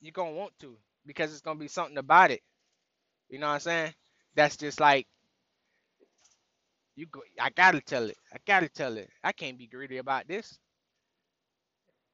you're 0.00 0.12
gonna 0.12 0.32
want 0.32 0.52
to 0.60 0.76
because 1.06 1.32
it's 1.32 1.42
gonna 1.42 1.60
be 1.60 1.68
something 1.68 1.98
about 1.98 2.30
it. 2.32 2.42
You 3.30 3.38
know 3.40 3.48
what 3.48 3.54
I'm 3.54 3.60
saying? 3.60 3.94
That's 4.36 4.56
just 4.56 4.80
like 4.80 5.06
you 6.96 7.06
go 7.06 7.22
I 7.40 7.50
gotta 7.50 7.80
tell 7.82 8.10
it. 8.10 8.18
I 8.34 8.38
gotta 8.46 8.68
tell 8.70 8.96
it. 8.98 9.10
I 9.24 9.32
can't 9.32 9.58
be 9.58 9.66
greedy 9.68 9.98
about 9.98 10.28
this. 10.28 10.58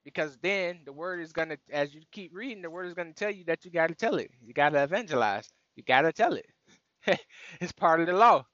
Because 0.04 0.36
then 0.38 0.80
the 0.84 0.92
word 0.92 1.20
is 1.20 1.32
gonna 1.32 1.58
as 1.70 1.94
you 1.94 2.02
keep 2.12 2.34
reading, 2.34 2.62
the 2.62 2.70
word 2.70 2.86
is 2.86 2.94
gonna 2.94 3.12
tell 3.12 3.30
you 3.30 3.44
that 3.44 3.64
you 3.64 3.70
gotta 3.70 3.94
tell 3.94 4.16
it. 4.16 4.30
You 4.42 4.52
gotta 4.54 4.82
evangelize. 4.82 5.48
You 5.76 5.82
gotta 5.84 6.12
tell 6.12 6.34
it. 6.34 6.46
it's 7.60 7.72
part 7.72 8.00
of 8.00 8.06
the 8.06 8.12
law. 8.14 8.44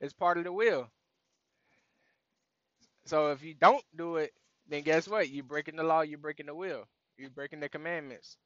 It's 0.00 0.14
part 0.14 0.38
of 0.38 0.44
the 0.44 0.52
will. 0.52 0.90
So 3.06 3.30
if 3.32 3.42
you 3.42 3.54
don't 3.54 3.84
do 3.96 4.16
it, 4.16 4.34
then 4.68 4.82
guess 4.82 5.08
what? 5.08 5.28
You're 5.30 5.44
breaking 5.44 5.76
the 5.76 5.82
law, 5.82 6.02
you're 6.02 6.18
breaking 6.18 6.46
the 6.46 6.54
will. 6.54 6.84
You're 7.16 7.30
breaking 7.30 7.60
the 7.60 7.68
commandments. 7.70 8.36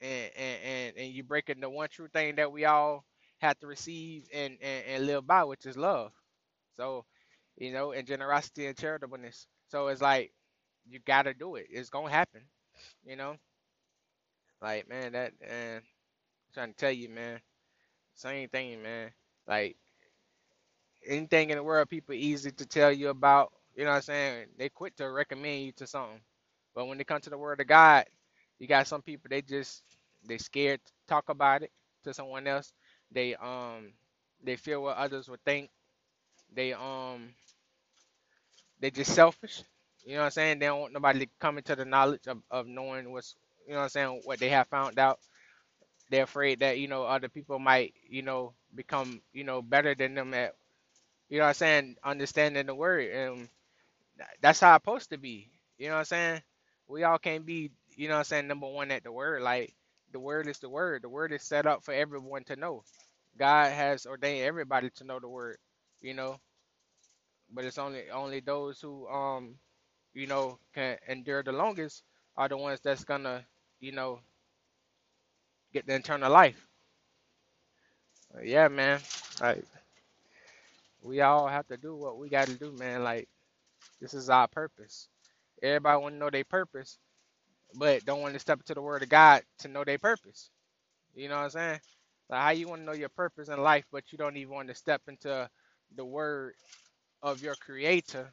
And 0.00 0.30
and, 0.36 0.62
and, 0.64 0.96
and 0.96 1.12
you're 1.12 1.24
breaking 1.24 1.60
the 1.60 1.68
one 1.70 1.88
true 1.88 2.08
thing 2.08 2.36
that 2.36 2.52
we 2.52 2.64
all 2.64 3.04
have 3.38 3.58
to 3.60 3.66
receive 3.66 4.24
and, 4.32 4.56
and, 4.62 4.84
and 4.86 5.06
live 5.06 5.26
by, 5.26 5.44
which 5.44 5.66
is 5.66 5.76
love. 5.76 6.12
So, 6.76 7.04
you 7.56 7.72
know, 7.72 7.92
and 7.92 8.06
generosity 8.06 8.66
and 8.66 8.76
charitableness. 8.76 9.46
So 9.68 9.88
it's 9.88 10.02
like 10.02 10.32
you 10.90 11.00
gotta 11.06 11.34
do 11.34 11.56
it. 11.56 11.68
It's 11.70 11.90
gonna 11.90 12.10
happen. 12.10 12.42
You 13.06 13.16
know? 13.16 13.36
Like 14.62 14.88
man, 14.88 15.12
that 15.12 15.32
and 15.42 15.76
I'm 15.78 15.82
trying 16.54 16.70
to 16.72 16.78
tell 16.78 16.92
you, 16.92 17.08
man. 17.10 17.40
Same 18.14 18.48
thing, 18.50 18.82
man. 18.82 19.10
Like 19.48 19.76
anything 21.06 21.50
in 21.50 21.56
the 21.56 21.62
world 21.62 21.88
people 21.88 22.14
easy 22.14 22.50
to 22.52 22.66
tell 22.66 22.92
you 22.92 23.10
about, 23.10 23.52
you 23.76 23.84
know 23.84 23.90
what 23.90 23.96
I'm 23.98 24.02
saying? 24.02 24.46
They 24.58 24.68
quit 24.68 24.96
to 24.98 25.10
recommend 25.10 25.64
you 25.64 25.72
to 25.74 25.86
something. 25.86 26.20
But 26.74 26.86
when 26.86 26.98
they 26.98 27.04
come 27.04 27.20
to 27.22 27.30
the 27.30 27.38
word 27.38 27.60
of 27.60 27.66
God, 27.66 28.06
you 28.58 28.66
got 28.68 28.88
some 28.88 29.02
people 29.02 29.28
they 29.30 29.42
just 29.42 29.82
they 30.26 30.38
scared 30.38 30.80
to 30.84 30.92
talk 31.08 31.28
about 31.28 31.62
it 31.62 31.70
to 32.04 32.14
someone 32.14 32.46
else. 32.46 32.72
They 33.12 33.34
um 33.36 33.92
they 34.44 34.56
feel 34.56 34.82
what 34.82 34.96
others 34.96 35.28
would 35.28 35.44
think. 35.44 35.70
They 36.54 36.72
um 36.74 37.30
they 38.80 38.90
just 38.90 39.14
selfish. 39.14 39.62
You 40.08 40.14
know 40.16 40.20
what 40.22 40.26
I'm 40.26 40.32
saying? 40.32 40.60
They 40.60 40.66
don't 40.66 40.80
want 40.82 40.94
nobody 40.94 41.20
to 41.20 41.28
come 41.40 41.58
into 41.58 41.76
the 41.76 41.86
knowledge 41.86 42.28
of, 42.28 42.38
of 42.50 42.68
knowing 42.68 43.12
what's 43.12 43.36
you 43.68 43.74
know 43.74 43.80
what 43.80 43.84
I'm 43.84 43.90
saying, 43.90 44.22
what 44.26 44.40
they 44.40 44.50
have 44.50 44.68
found 44.68 44.98
out. 44.98 45.20
They're 46.10 46.24
afraid 46.24 46.60
that, 46.60 46.78
you 46.78 46.88
know, 46.88 47.04
other 47.04 47.28
people 47.30 47.58
might, 47.58 47.94
you 48.08 48.22
know, 48.22 48.54
become, 48.74 49.22
you 49.32 49.44
know, 49.44 49.62
better 49.62 49.94
than 49.94 50.14
them 50.14 50.34
at 50.34 50.54
you 51.30 51.38
know 51.38 51.44
what 51.44 51.50
I'm 51.50 51.54
saying, 51.56 51.96
understanding 52.04 52.66
the 52.66 52.76
word. 52.76 53.10
And 53.10 53.50
that's 54.42 54.60
how 54.60 54.76
it's 54.76 54.84
supposed 54.84 55.10
to 55.10 55.18
be. 55.18 55.50
You 55.78 55.88
know 55.88 55.94
what 55.94 56.00
I'm 56.00 56.06
saying? 56.06 56.42
We 56.88 57.04
all 57.04 57.18
can't 57.18 57.46
be, 57.46 57.72
you 57.96 58.08
know 58.08 58.14
what 58.16 58.20
I'm 58.20 58.24
saying, 58.26 58.48
number 58.48 58.68
one 58.68 58.92
at 58.92 59.04
the 59.04 59.12
word. 59.12 59.42
Like 59.42 59.74
the 60.12 60.20
word 60.20 60.48
is 60.48 60.60
the 60.60 60.70
word. 60.70 61.02
The 61.02 61.10
word 61.10 61.32
is 61.32 61.44
set 61.44 61.66
up 61.66 61.84
for 61.84 61.94
everyone 61.94 62.44
to 62.46 62.56
know. 62.56 62.84
God 63.38 63.72
has 63.72 64.06
ordained 64.06 64.46
everybody 64.46 64.90
to 64.96 65.04
know 65.04 65.20
the 65.20 65.28
word, 65.28 65.58
you 66.02 66.14
know. 66.14 66.38
But 67.52 67.66
it's 67.66 67.78
only 67.78 68.10
only 68.10 68.40
those 68.40 68.80
who 68.80 69.08
um, 69.08 69.56
you 70.14 70.26
know, 70.26 70.58
can 70.74 70.98
endure 71.08 71.42
the 71.42 71.52
longest 71.52 72.02
are 72.36 72.48
the 72.48 72.56
ones 72.58 72.80
that's 72.82 73.04
gonna, 73.04 73.44
you 73.80 73.92
know, 73.92 74.20
get 75.74 75.86
the 75.86 75.96
eternal 75.96 76.32
life. 76.32 76.68
Uh, 78.36 78.42
yeah, 78.42 78.68
man. 78.68 79.00
Like 79.40 79.64
we 81.02 81.22
all 81.22 81.48
have 81.48 81.68
to 81.68 81.76
do 81.78 81.96
what 81.96 82.18
we 82.18 82.28
gotta 82.30 82.54
do, 82.54 82.72
man. 82.72 83.04
Like 83.04 83.28
this 84.00 84.14
is 84.14 84.30
our 84.30 84.48
purpose. 84.48 85.08
Everybody 85.62 86.02
wanna 86.02 86.16
know 86.16 86.30
their 86.30 86.44
purpose, 86.44 86.98
but 87.74 88.04
don't 88.06 88.22
want 88.22 88.34
to 88.34 88.40
step 88.40 88.60
into 88.60 88.74
the 88.74 88.82
word 88.82 89.02
of 89.02 89.08
God 89.10 89.42
to 89.60 89.68
know 89.68 89.84
their 89.84 89.98
purpose. 89.98 90.50
You 91.14 91.28
know 91.28 91.36
what 91.36 91.44
I'm 91.44 91.50
saying? 91.50 91.80
Like 92.30 92.42
how 92.42 92.50
you 92.50 92.68
want 92.68 92.82
to 92.82 92.86
know 92.86 92.92
your 92.94 93.08
purpose 93.10 93.48
in 93.48 93.60
life, 93.62 93.84
but 93.92 94.12
you 94.12 94.18
don't 94.18 94.36
even 94.36 94.54
want 94.54 94.68
to 94.68 94.74
step 94.74 95.02
into 95.08 95.48
the 95.96 96.04
word 96.06 96.54
of 97.22 97.42
your 97.42 97.56
creator 97.56 98.32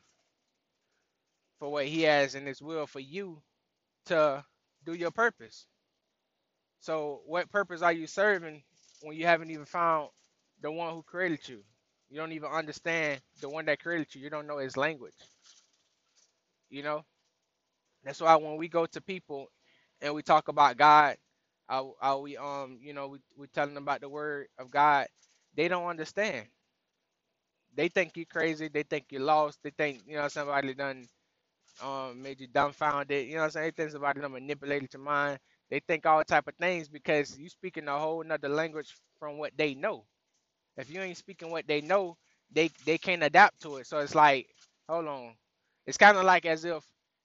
for 1.60 1.72
what 1.72 1.86
He 1.88 2.04
has 2.04 2.36
in 2.36 2.46
His 2.46 2.62
will 2.62 2.88
for 2.88 3.02
you 3.02 3.42
to 4.08 4.44
do 4.86 4.94
your 4.94 5.12
purpose. 5.12 5.68
So, 6.82 7.22
what 7.26 7.52
purpose 7.52 7.82
are 7.84 7.94
you 7.94 8.08
serving 8.08 8.64
when 9.04 9.18
you 9.18 9.26
haven't 9.26 9.52
even 9.52 9.66
found 9.66 10.10
the 10.62 10.72
one 10.72 10.94
who 10.94 11.04
created 11.04 11.48
you? 11.50 11.64
You 12.10 12.18
don't 12.18 12.34
even 12.34 12.50
understand 12.52 13.22
the 13.42 13.50
one 13.50 13.66
that 13.68 13.82
created 13.82 14.16
you. 14.16 14.22
You 14.22 14.30
don't 14.32 14.48
know 14.48 14.60
His 14.60 14.78
language. 14.78 15.16
You 16.70 16.84
know 16.84 17.04
that's 18.04 18.22
why 18.22 18.36
when 18.38 18.58
we 18.58 18.70
go 18.70 18.88
to 18.88 19.02
people 19.02 19.48
and 20.02 20.16
we 20.16 20.24
talk 20.24 20.50
about 20.50 20.78
God, 20.78 21.18
are, 21.70 21.86
we 22.20 22.38
um 22.38 22.80
you 22.82 22.94
know 22.94 23.10
we 23.10 23.20
we 23.38 23.48
telling 23.50 23.76
them 23.76 23.84
about 23.84 24.02
the 24.02 24.10
word 24.10 24.48
of 24.60 24.72
God, 24.72 25.08
they 25.56 25.70
don't 25.70 25.88
understand. 25.88 26.48
They 27.76 27.90
think 27.90 28.18
you 28.18 28.26
crazy. 28.26 28.70
They 28.70 28.84
think 28.84 29.06
you 29.12 29.20
lost. 29.20 29.60
They 29.64 29.72
think 29.72 30.04
you 30.08 30.18
know 30.18 30.28
somebody 30.30 30.74
done 30.76 31.08
um 31.84 32.22
made 32.22 32.41
you 32.41 32.48
dumbfounded. 32.48 33.27
You 33.27 33.36
know 33.36 33.39
what 33.41 33.46
I'm 33.46 33.51
saying? 33.51 33.74
Think 33.77 33.91
somebody 33.91 34.22
done 34.22 34.34
manipulated 34.34 34.94
your 34.94 35.03
mind. 35.03 35.39
They 35.70 35.79
think 35.82 36.05
all 36.05 36.24
type 36.24 36.48
of 36.48 36.55
things 36.55 36.89
because 36.89 37.38
you 37.38 37.50
speaking 37.50 37.88
a 37.88 38.00
whole 38.00 38.24
nother 38.24 38.50
language 38.50 38.96
from 39.20 39.38
what 39.39 39.53
they 39.58 39.75
know. 39.75 40.05
If 40.77 40.89
you 40.91 41.01
ain't 41.01 41.17
speaking 41.17 41.51
what 41.51 41.67
they 41.67 41.82
know, 41.82 42.17
they 42.51 42.70
they 42.86 42.98
can't 42.98 43.24
adapt 43.24 43.62
to 43.62 43.77
it. 43.77 43.88
So 43.88 44.00
it's 44.00 44.15
like, 44.15 44.48
hold 44.89 45.08
on. 45.08 45.34
It's 45.86 45.98
kind 45.98 46.17
of 46.17 46.24
like 46.24 46.46
as 46.46 46.65
if, 46.65 46.84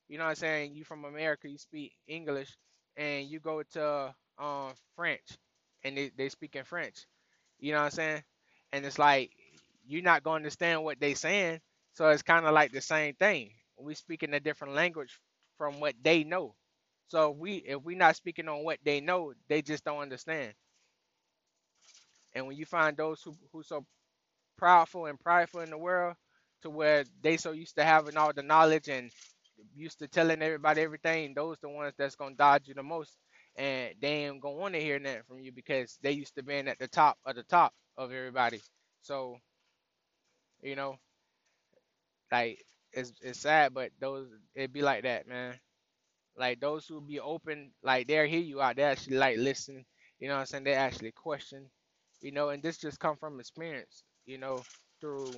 you 0.09 0.19
know 0.19 0.25
what 0.25 0.31
I'm 0.31 0.37
saying, 0.37 0.75
you 0.75 0.85
from 0.85 1.05
America, 1.05 1.49
you 1.49 1.59
speak 1.59 1.93
English, 2.07 2.57
and 2.97 3.27
you 3.29 3.41
go 3.41 3.63
to 3.73 4.15
um 4.39 4.73
French, 4.97 5.39
and 5.85 5.97
they 5.97 6.11
they 6.17 6.29
speak 6.29 6.57
in 6.57 6.65
French. 6.65 7.07
You 7.61 7.73
know 7.73 7.79
what 7.79 7.85
I'm 7.87 7.91
saying? 7.93 8.23
And 8.73 8.85
it's 8.85 8.99
like 8.99 9.31
you're 9.87 10.03
not 10.03 10.23
gonna 10.23 10.37
understand 10.37 10.85
what 10.85 11.01
they 11.01 11.15
saying. 11.15 11.61
So 11.95 12.09
it's 12.11 12.23
kind 12.23 12.47
of 12.47 12.55
like 12.55 12.73
the 12.73 12.81
same 12.83 13.15
thing. 13.15 13.51
We 13.81 13.95
speaking 13.95 14.35
a 14.35 14.41
different 14.41 14.75
language 14.75 15.21
from 15.59 15.81
what 15.81 15.95
they 16.03 16.25
know. 16.25 16.55
So 17.09 17.33
if 17.33 17.39
we 17.39 17.55
if 17.57 17.83
we 17.83 17.95
not 17.97 18.17
speaking 18.17 18.49
on 18.49 18.65
what 18.65 18.79
they 18.85 19.01
know, 19.01 19.35
they 19.49 19.63
just 19.63 19.85
don't 19.85 20.01
understand. 20.01 20.55
And 22.35 22.47
when 22.47 22.57
you 22.57 22.67
find 22.67 22.97
those 22.97 23.23
who 23.23 23.35
who 23.53 23.63
so 23.63 23.85
proudful 24.61 25.09
and 25.11 25.21
prideful 25.21 25.61
in 25.61 25.71
the 25.71 25.79
world 25.79 26.17
to 26.63 26.71
where 26.71 27.05
they 27.23 27.37
so 27.37 27.53
used 27.53 27.77
to 27.77 27.85
having 27.85 28.17
all 28.17 28.33
the 28.33 28.43
knowledge 28.43 28.89
and 28.89 29.11
used 29.75 29.99
to 30.01 30.09
telling 30.09 30.43
everybody 30.43 30.83
everything, 30.83 31.35
those 31.35 31.59
the 31.61 31.69
ones 31.69 31.95
that's 31.99 32.17
gonna 32.17 32.35
dodge 32.37 32.69
you 32.69 32.75
the 32.75 32.83
most. 32.83 33.17
And 33.57 33.95
they 34.01 34.27
ain't 34.27 34.41
gonna 34.43 34.57
want 34.57 34.75
to 34.75 34.81
hear 34.81 34.99
nothing 34.99 35.23
from 35.29 35.41
you 35.41 35.53
because 35.53 35.99
they 36.03 36.13
used 36.13 36.35
to 36.37 36.43
being 36.43 36.69
at 36.69 36.79
the 36.79 36.89
top 36.89 37.19
of 37.27 37.37
the 37.37 37.45
top 37.45 37.75
of 37.99 38.13
everybody. 38.13 38.61
So, 39.03 39.37
you 40.63 40.77
know, 40.77 40.97
like 42.33 42.59
it's 42.93 43.13
it's 43.23 43.41
sad, 43.41 43.75
but 43.75 43.91
those 44.01 44.29
it 44.55 44.73
be 44.73 44.83
like 44.83 45.05
that, 45.05 45.29
man. 45.29 45.55
Like 46.37 46.61
those 46.61 46.87
who 46.87 47.01
be 47.01 47.21
open, 47.21 47.73
like 47.83 48.09
they'll 48.09 48.27
hear 48.29 48.41
you 48.41 48.63
out. 48.63 48.77
They 48.77 48.85
actually 48.85 49.19
like 49.19 49.39
listen. 49.39 49.85
You 50.21 50.29
know 50.29 50.35
what 50.35 50.41
I'm 50.43 50.47
saying? 50.47 50.65
They 50.65 50.75
actually 50.75 51.13
question. 51.13 51.67
You 52.23 52.33
know, 52.33 52.51
and 52.51 52.63
this 52.63 52.79
just 52.79 53.01
come 53.01 53.17
from 53.17 53.41
experience. 53.41 54.05
You 54.27 54.39
know, 54.39 54.63
through 55.01 55.33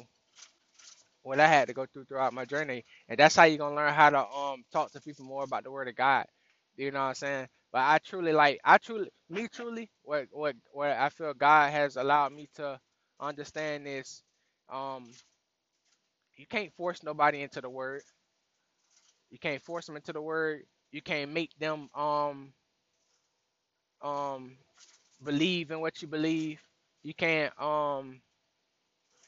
what 1.24 1.40
I 1.40 1.48
had 1.48 1.68
to 1.68 1.74
go 1.74 1.86
through 1.86 2.06
throughout 2.06 2.34
my 2.34 2.46
journey, 2.46 2.84
and 3.08 3.18
that's 3.18 3.36
how 3.36 3.44
you're 3.44 3.58
gonna 3.58 3.76
learn 3.76 3.94
how 3.94 4.10
to 4.10 4.26
um 4.28 4.64
talk 4.72 4.92
to 4.92 5.02
people 5.02 5.26
more 5.26 5.44
about 5.44 5.64
the 5.64 5.72
Word 5.72 5.88
of 5.88 5.96
God. 5.96 6.26
You 6.76 6.92
know 6.92 7.00
what 7.00 7.06
I'm 7.10 7.16
saying? 7.16 7.48
But 7.72 7.80
I 7.82 7.98
truly 8.00 8.32
like, 8.34 8.60
I 8.64 8.78
truly, 8.78 9.10
me 9.30 9.48
truly, 9.48 9.90
what 10.04 10.28
what 10.32 10.56
what 10.72 10.90
I 10.92 11.10
feel 11.10 11.34
God 11.34 11.72
has 11.72 11.96
allowed 11.98 12.32
me 12.32 12.48
to 12.56 12.80
understand 13.20 13.86
is, 13.88 14.24
um, 14.72 15.12
you 16.36 16.46
can't 16.46 16.72
force 16.74 17.02
nobody 17.02 17.42
into 17.42 17.60
the 17.60 17.70
Word. 17.70 18.02
You 19.30 19.38
can't 19.38 19.62
force 19.62 19.86
them 19.86 19.96
into 19.96 20.12
the 20.12 20.22
Word. 20.22 20.62
You 20.92 21.02
can't 21.02 21.32
make 21.32 21.52
them 21.58 21.88
um 21.94 22.52
um 24.02 24.56
believe 25.24 25.70
in 25.70 25.80
what 25.80 26.02
you 26.02 26.08
believe. 26.08 26.60
You 27.02 27.14
can't 27.14 27.52
um 27.60 28.20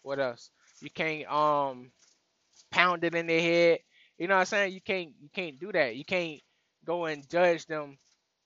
what 0.02 0.20
else? 0.20 0.50
You 0.82 0.90
can't 0.90 1.30
um 1.32 1.92
pound 2.72 3.04
it 3.04 3.14
in 3.14 3.26
their 3.28 3.40
head. 3.42 3.80
You 4.18 4.28
know 4.28 4.36
what 4.36 4.40
I'm 4.42 4.46
saying? 4.46 4.74
You 4.74 4.80
can't 4.82 5.10
you 5.20 5.30
can't 5.34 5.60
do 5.60 5.72
that. 5.72 5.96
You 5.96 6.04
can't 6.06 6.40
go 6.86 7.06
and 7.06 7.28
judge 7.30 7.66
them 7.66 7.98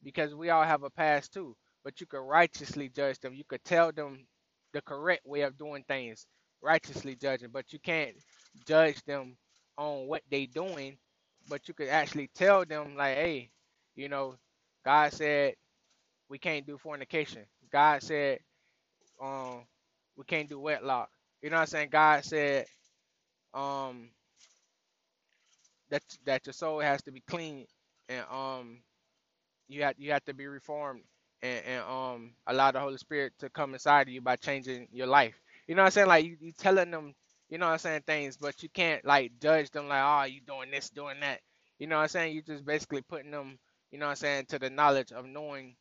because 0.05 0.35
we 0.35 0.51
all 0.51 0.65
have 0.65 0.85
a 0.85 0.91
past 0.91 1.35
too. 1.35 1.57
But 1.85 2.01
you 2.01 2.07
could 2.07 2.21
righteously 2.23 2.91
judge 2.91 3.21
them. 3.21 3.35
You 3.35 3.45
could 3.49 3.65
tell 3.65 3.93
them 3.93 4.27
the 4.75 4.83
correct 4.83 5.27
way 5.27 5.43
of 5.43 5.59
doing 5.59 5.85
things, 5.89 6.27
righteously 6.63 7.17
judging. 7.17 7.51
But 7.53 7.73
you 7.73 7.81
can't 7.81 8.17
judge 8.67 9.03
them 9.05 9.37
on 9.79 10.07
what 10.09 10.23
they 10.31 10.47
doing. 10.47 10.99
But 11.49 11.69
you 11.69 11.75
could 11.75 11.89
actually 11.89 12.31
tell 12.35 12.65
them 12.65 12.97
like, 12.97 13.17
hey, 13.17 13.51
you 13.97 14.09
know, 14.09 14.37
God 14.85 15.13
said 15.13 15.55
we 16.29 16.39
can't 16.39 16.67
do 16.67 16.79
fornication. 16.79 17.45
God 17.73 18.03
said 18.03 18.41
um 19.23 19.65
we 20.17 20.25
can't 20.25 20.49
do 20.49 20.61
wedlock. 20.61 21.11
You 21.43 21.51
know 21.51 21.57
what 21.57 21.63
I'm 21.63 21.67
saying? 21.69 21.89
God 21.93 22.25
said 22.25 22.67
um 23.55 24.11
that 25.91 26.03
that 26.27 26.47
your 26.47 26.55
soul 26.55 26.81
has 26.81 27.03
to 27.05 27.13
be 27.13 27.23
clean 27.29 27.67
and 28.09 28.25
um 28.33 28.81
you 29.69 29.83
have 29.85 29.95
you 29.99 30.13
have 30.13 30.25
to 30.27 30.35
be 30.35 30.47
reformed 30.47 31.03
and, 31.43 31.65
and 31.67 31.83
um 31.85 32.33
allow 32.47 32.71
the 32.73 32.81
Holy 32.81 32.99
Spirit 32.99 33.33
to 33.41 33.51
come 33.51 33.75
inside 33.75 34.09
of 34.09 34.15
you 34.15 34.21
by 34.23 34.37
changing 34.37 34.89
your 34.93 35.07
life. 35.09 35.35
You 35.69 35.75
know 35.75 35.83
what 35.83 35.87
I'm 35.89 35.93
saying? 35.93 36.09
Like 36.09 36.27
you, 36.27 36.37
you 36.41 36.53
telling 36.53 36.91
them, 36.91 37.15
you 37.51 37.59
know 37.59 37.67
what 37.67 37.73
I'm 37.75 37.79
saying, 37.81 38.03
things, 38.07 38.37
but 38.39 38.63
you 38.63 38.71
can't 38.71 39.05
like 39.07 39.33
judge 39.41 39.71
them 39.71 39.89
like, 39.89 40.03
oh, 40.05 40.25
you 40.25 40.41
doing 40.43 40.71
this, 40.73 40.91
doing 40.91 41.21
that. 41.23 41.41
You 41.79 41.89
know 41.89 41.97
what 41.97 42.03
I'm 42.05 42.09
saying? 42.09 42.35
You 42.37 42.43
just 42.43 42.67
basically 42.67 43.03
putting 43.03 43.33
them, 43.33 43.59
you 43.93 43.99
know 43.99 44.07
what 44.07 44.11
I'm 44.13 44.17
saying, 44.17 44.47
to 44.51 44.59
the 44.61 44.71
knowledge 44.71 45.13
of 45.13 45.27
knowing 45.27 45.77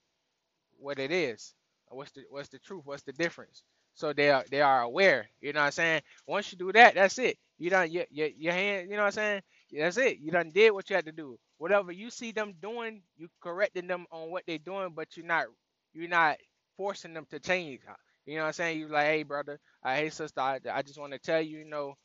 what 0.80 1.00
it 1.00 1.12
is. 1.12 1.54
What's 1.90 2.12
the 2.12 2.24
what's 2.30 2.50
the 2.50 2.60
truth? 2.60 2.84
What's 2.86 3.04
the 3.04 3.14
difference? 3.14 3.64
So 3.96 4.14
they 4.14 4.32
are 4.32 4.46
they 4.52 4.62
are 4.62 4.82
aware. 4.84 5.30
You 5.42 5.54
know 5.54 5.62
what 5.62 5.68
I'm 5.68 5.72
saying? 5.74 6.02
Once 6.28 6.52
you 6.52 6.58
do 6.58 6.72
that, 6.74 6.96
that's 6.96 7.20
it. 7.20 7.38
You 7.60 7.70
done 7.70 7.92
your 7.92 8.06
your, 8.12 8.30
your 8.38 8.54
hand. 8.54 8.90
You 8.90 8.98
know 8.98 9.04
what 9.04 9.08
I'm 9.08 9.14
saying? 9.14 9.42
That's 9.74 9.98
it. 9.98 10.20
You 10.20 10.32
done 10.32 10.52
did 10.54 10.72
what 10.72 10.90
you 10.90 10.96
had 10.98 11.06
to 11.08 11.14
do. 11.14 11.38
Whatever 11.60 11.92
you 11.92 12.10
see 12.12 12.32
them 12.32 12.56
doing, 12.62 13.02
you 13.18 13.30
correcting 13.42 13.88
them 13.88 14.06
on 14.12 14.32
what 14.32 14.44
they're 14.48 14.58
doing, 14.60 14.92
but 14.96 15.18
you're 15.18 15.26
not 15.26 15.46
you're 15.94 16.10
not 16.10 16.38
forcing 16.78 17.14
them 17.14 17.28
to 17.32 17.40
change. 17.40 17.82
You 18.28 18.36
know 18.38 18.44
what 18.44 18.48
I'm 18.50 18.54
saying? 18.56 18.80
You 18.80 18.90
like, 18.90 19.08
hey 19.08 19.24
brother, 19.24 19.60
uh, 19.86 19.96
hey 19.96 20.12
sister, 20.12 20.42
I, 20.42 20.60
I 20.74 20.84
just 20.84 21.00
want 21.00 21.14
to 21.14 21.20
tell 21.20 21.42
you, 21.42 21.60
you 21.60 21.66
know, 21.66 21.96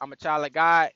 I'm 0.00 0.12
a 0.12 0.16
child 0.16 0.44
of 0.46 0.52
God, 0.52 0.90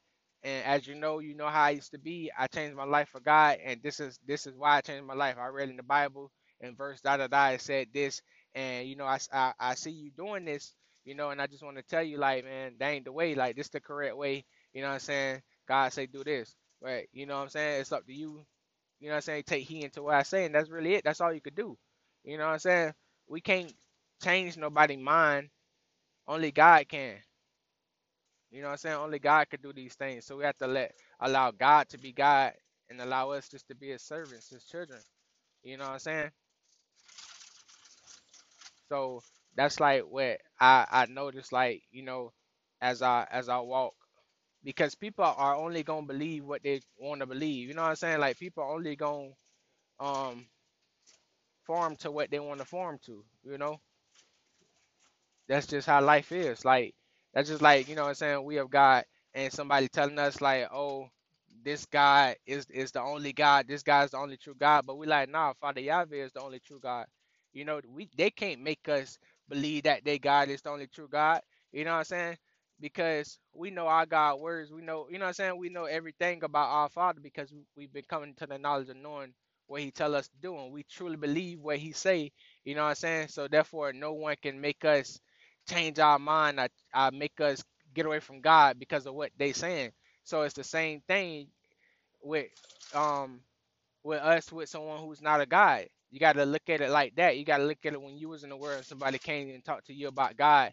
and 0.44 0.64
as 0.66 0.86
you 0.86 0.94
know, 0.94 1.20
you 1.20 1.34
know 1.34 1.48
how 1.48 1.64
I 1.64 1.70
used 1.70 1.92
to 1.92 1.98
be. 1.98 2.30
I 2.38 2.46
changed 2.48 2.76
my 2.76 2.84
life 2.84 3.08
for 3.10 3.20
God, 3.20 3.58
and 3.64 3.82
this 3.82 4.00
is 4.00 4.18
this 4.26 4.46
is 4.46 4.54
why 4.56 4.78
I 4.78 4.80
changed 4.82 5.06
my 5.06 5.14
life. 5.14 5.36
I 5.40 5.48
read 5.48 5.70
in 5.70 5.76
the 5.76 5.82
Bible, 5.84 6.30
and 6.60 6.76
verse 6.76 7.00
da 7.00 7.16
da 7.18 7.28
da 7.28 7.48
it 7.50 7.62
said 7.62 7.88
this, 7.94 8.22
and 8.54 8.88
you 8.88 8.96
know, 8.96 9.06
I, 9.06 9.18
I 9.32 9.52
I 9.60 9.74
see 9.76 9.92
you 9.92 10.10
doing 10.16 10.44
this, 10.44 10.74
you 11.04 11.14
know, 11.14 11.30
and 11.30 11.40
I 11.42 11.46
just 11.46 11.64
want 11.64 11.78
to 11.78 11.82
tell 11.84 12.02
you, 12.02 12.18
like, 12.18 12.44
man, 12.44 12.74
that 12.80 12.88
ain't 12.90 13.06
the 13.06 13.12
way. 13.12 13.34
Like, 13.34 13.56
this 13.56 13.70
the 13.70 13.80
correct 13.80 14.16
way. 14.16 14.44
You 14.74 14.82
know 14.82 14.88
what 14.88 14.94
I'm 14.94 15.00
saying? 15.00 15.42
God 15.68 15.92
say 15.92 16.06
do 16.06 16.24
this, 16.24 16.54
right? 16.82 17.08
You 17.12 17.26
know 17.26 17.36
what 17.36 17.44
I'm 17.44 17.48
saying? 17.50 17.80
It's 17.80 17.92
up 17.92 18.06
to 18.06 18.12
you. 18.14 18.44
You 19.00 19.08
know 19.08 19.14
what 19.14 19.16
I'm 19.16 19.22
saying? 19.22 19.44
Take 19.46 19.66
heed 19.66 19.84
into 19.84 20.02
what 20.02 20.14
I 20.14 20.22
say, 20.22 20.44
and 20.46 20.54
that's 20.54 20.70
really 20.70 20.94
it. 20.94 21.04
That's 21.04 21.20
all 21.20 21.32
you 21.32 21.40
could 21.40 21.54
do. 21.56 21.76
You 22.24 22.38
know 22.38 22.46
what 22.46 22.52
I'm 22.54 22.58
saying? 22.58 22.92
We 23.28 23.40
can't 23.40 23.72
change 24.22 24.56
nobody's 24.56 24.98
mind. 24.98 25.50
Only 26.28 26.52
God 26.52 26.88
can. 26.88 27.16
You 28.50 28.60
know 28.62 28.68
what 28.68 28.72
I'm 28.72 28.78
saying? 28.78 28.96
Only 28.96 29.18
God 29.18 29.48
could 29.50 29.62
do 29.62 29.72
these 29.72 29.94
things. 29.94 30.26
So 30.26 30.36
we 30.36 30.44
have 30.44 30.58
to 30.58 30.66
let 30.68 30.94
allow 31.20 31.50
God 31.52 31.88
to 31.90 31.98
be 31.98 32.12
God 32.12 32.52
and 32.90 33.00
allow 33.00 33.30
us 33.32 33.48
just 33.48 33.68
to 33.68 33.74
be 33.76 33.88
his 33.90 34.02
servants, 34.02 34.50
his 34.50 34.64
children. 34.64 35.00
You 35.64 35.78
know 35.78 35.86
what 35.86 35.92
I'm 35.94 35.98
saying? 36.00 36.30
So 38.90 39.22
that's 39.56 39.80
like 39.80 40.02
what 40.04 40.40
I 40.60 40.86
I 40.90 41.06
noticed 41.06 41.52
like, 41.52 41.82
you 41.92 42.02
know, 42.04 42.32
as 42.82 43.02
I 43.02 43.26
as 43.32 43.48
I 43.48 43.58
walk 43.60 43.94
because 44.64 44.94
people 44.96 45.24
are 45.24 45.56
only 45.56 45.84
to 46.06 46.12
believe 46.14 46.44
what 46.44 46.62
they 46.64 46.82
want 46.98 47.20
to 47.22 47.26
believe. 47.26 47.68
You 47.68 47.74
know 47.74 47.82
what 47.82 47.90
I'm 47.90 47.96
saying? 47.96 48.20
Like 48.20 48.38
people 48.38 48.64
are 48.64 48.74
only 48.74 48.96
to 48.96 49.32
um 50.00 50.46
form 51.64 51.96
to 51.96 52.10
what 52.12 52.30
they 52.30 52.40
want 52.40 52.60
to 52.60 52.66
form 52.66 52.98
to, 53.06 53.24
you 53.44 53.58
know? 53.58 53.80
That's 55.48 55.66
just 55.66 55.86
how 55.86 56.02
life 56.02 56.32
is. 56.32 56.64
Like 56.64 56.94
that's 57.34 57.48
just 57.48 57.62
like, 57.62 57.88
you 57.88 57.94
know 57.96 58.02
what 58.04 58.10
I'm 58.10 58.14
saying, 58.16 58.44
we 58.44 58.56
have 58.56 58.70
God 58.70 59.04
and 59.34 59.52
somebody 59.52 59.88
telling 59.88 60.18
us 60.18 60.40
like, 60.40 60.68
oh, 60.72 61.08
this 61.64 61.86
God 61.86 62.36
is 62.46 62.66
is 62.70 62.92
the 62.92 63.02
only 63.02 63.32
God, 63.32 63.66
this 63.68 63.82
is 64.04 64.10
the 64.12 64.18
only 64.18 64.36
true 64.36 64.54
God. 64.58 64.86
But 64.86 64.98
we 64.98 65.06
like, 65.06 65.30
nah, 65.30 65.52
Father 65.60 65.80
Yahweh 65.80 66.16
is 66.24 66.32
the 66.32 66.42
only 66.42 66.60
true 66.60 66.80
God. 66.80 67.06
You 67.52 67.64
know, 67.64 67.80
we 67.88 68.08
they 68.16 68.30
can't 68.30 68.62
make 68.62 68.88
us 68.88 69.18
believe 69.48 69.84
that 69.84 70.04
they 70.04 70.18
God 70.18 70.48
is 70.50 70.62
the 70.62 70.70
only 70.70 70.86
true 70.88 71.08
God. 71.10 71.40
You 71.72 71.84
know 71.84 71.92
what 71.92 71.98
I'm 71.98 72.04
saying? 72.04 72.36
Because 72.80 73.38
we 73.54 73.70
know 73.70 73.88
our 73.88 74.06
God 74.06 74.40
words. 74.40 74.72
We 74.72 74.82
know, 74.82 75.08
you 75.10 75.18
know 75.18 75.24
what 75.26 75.28
I'm 75.30 75.34
saying? 75.34 75.58
We 75.58 75.70
know 75.70 75.84
everything 75.86 76.44
about 76.44 76.70
our 76.70 76.88
Father 76.90 77.20
because 77.22 77.52
we, 77.52 77.60
we've 77.76 77.92
been 77.92 78.04
coming 78.08 78.34
to 78.36 78.46
the 78.46 78.58
knowledge 78.58 78.88
of 78.90 78.96
knowing 78.96 79.34
what 79.68 79.82
He 79.82 79.90
tell 79.92 80.14
us 80.14 80.28
to 80.28 80.36
do, 80.42 80.56
and 80.58 80.72
we 80.72 80.84
truly 80.84 81.16
believe 81.16 81.60
what 81.60 81.78
He 81.78 81.92
say. 81.92 82.32
You 82.64 82.74
know 82.74 82.82
what 82.84 82.90
I'm 82.90 82.94
saying? 82.96 83.28
So 83.28 83.48
therefore, 83.48 83.92
no 83.92 84.12
one 84.14 84.36
can 84.42 84.60
make 84.60 84.84
us 84.84 85.20
change 85.68 85.98
our 86.00 86.18
mind 86.18 86.60
I, 86.60 86.68
or 86.94 87.10
make 87.12 87.40
us 87.40 87.64
get 87.94 88.06
away 88.06 88.20
from 88.20 88.40
God 88.42 88.78
because 88.78 89.06
of 89.06 89.14
what 89.14 89.32
they 89.38 89.52
saying. 89.52 89.92
So 90.24 90.42
it's 90.42 90.54
the 90.54 90.64
same 90.64 91.02
thing. 91.08 91.48
with 92.22 92.48
um 92.94 93.40
with 94.04 94.20
us 94.20 94.52
with 94.52 94.68
someone 94.70 95.00
who's 95.00 95.22
not 95.22 95.40
a 95.40 95.46
God. 95.46 95.86
You 96.10 96.20
got 96.20 96.34
to 96.34 96.44
look 96.46 96.68
at 96.68 96.80
it 96.80 96.90
like 96.90 97.16
that. 97.16 97.38
You 97.38 97.44
got 97.44 97.58
to 97.58 97.64
look 97.64 97.84
at 97.84 97.92
it 97.94 98.02
when 98.02 98.16
you 98.18 98.28
was 98.30 98.44
in 98.44 98.50
the 98.50 98.56
world. 98.56 98.84
Somebody 98.84 99.18
came 99.18 99.50
and 99.50 99.64
talked 99.64 99.88
to 99.88 99.94
you 99.94 100.08
about 100.08 100.36
God. 100.36 100.72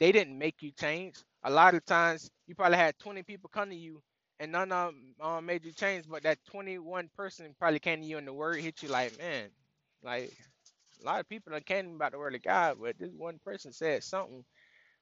They 0.00 0.12
didn't 0.12 0.38
make 0.38 0.62
you 0.62 0.72
change. 0.72 1.16
A 1.44 1.50
lot 1.50 1.74
of 1.74 1.84
times, 1.84 2.30
you 2.46 2.54
probably 2.54 2.78
had 2.78 2.98
20 2.98 3.22
people 3.22 3.50
come 3.52 3.70
to 3.70 3.76
you, 3.76 4.02
and 4.40 4.52
none 4.52 4.72
of 4.72 4.92
them 4.94 5.14
uh, 5.20 5.40
made 5.40 5.64
you 5.64 5.72
change. 5.72 6.06
But 6.08 6.24
that 6.24 6.38
21 6.50 7.10
person 7.16 7.54
probably 7.58 7.80
came 7.80 8.00
to 8.02 8.06
you, 8.06 8.18
and 8.18 8.26
the 8.28 8.32
word 8.32 8.60
hit 8.60 8.82
you 8.82 8.88
like, 8.88 9.18
man, 9.18 9.50
like 10.02 10.32
a 11.02 11.06
lot 11.06 11.20
of 11.20 11.28
people 11.28 11.52
don't 11.52 11.66
care 11.66 11.80
about 11.84 12.12
the 12.12 12.18
word 12.18 12.34
of 12.34 12.42
God, 12.42 12.78
but 12.80 12.98
this 12.98 13.10
one 13.16 13.38
person 13.44 13.72
said 13.72 14.02
something. 14.04 14.44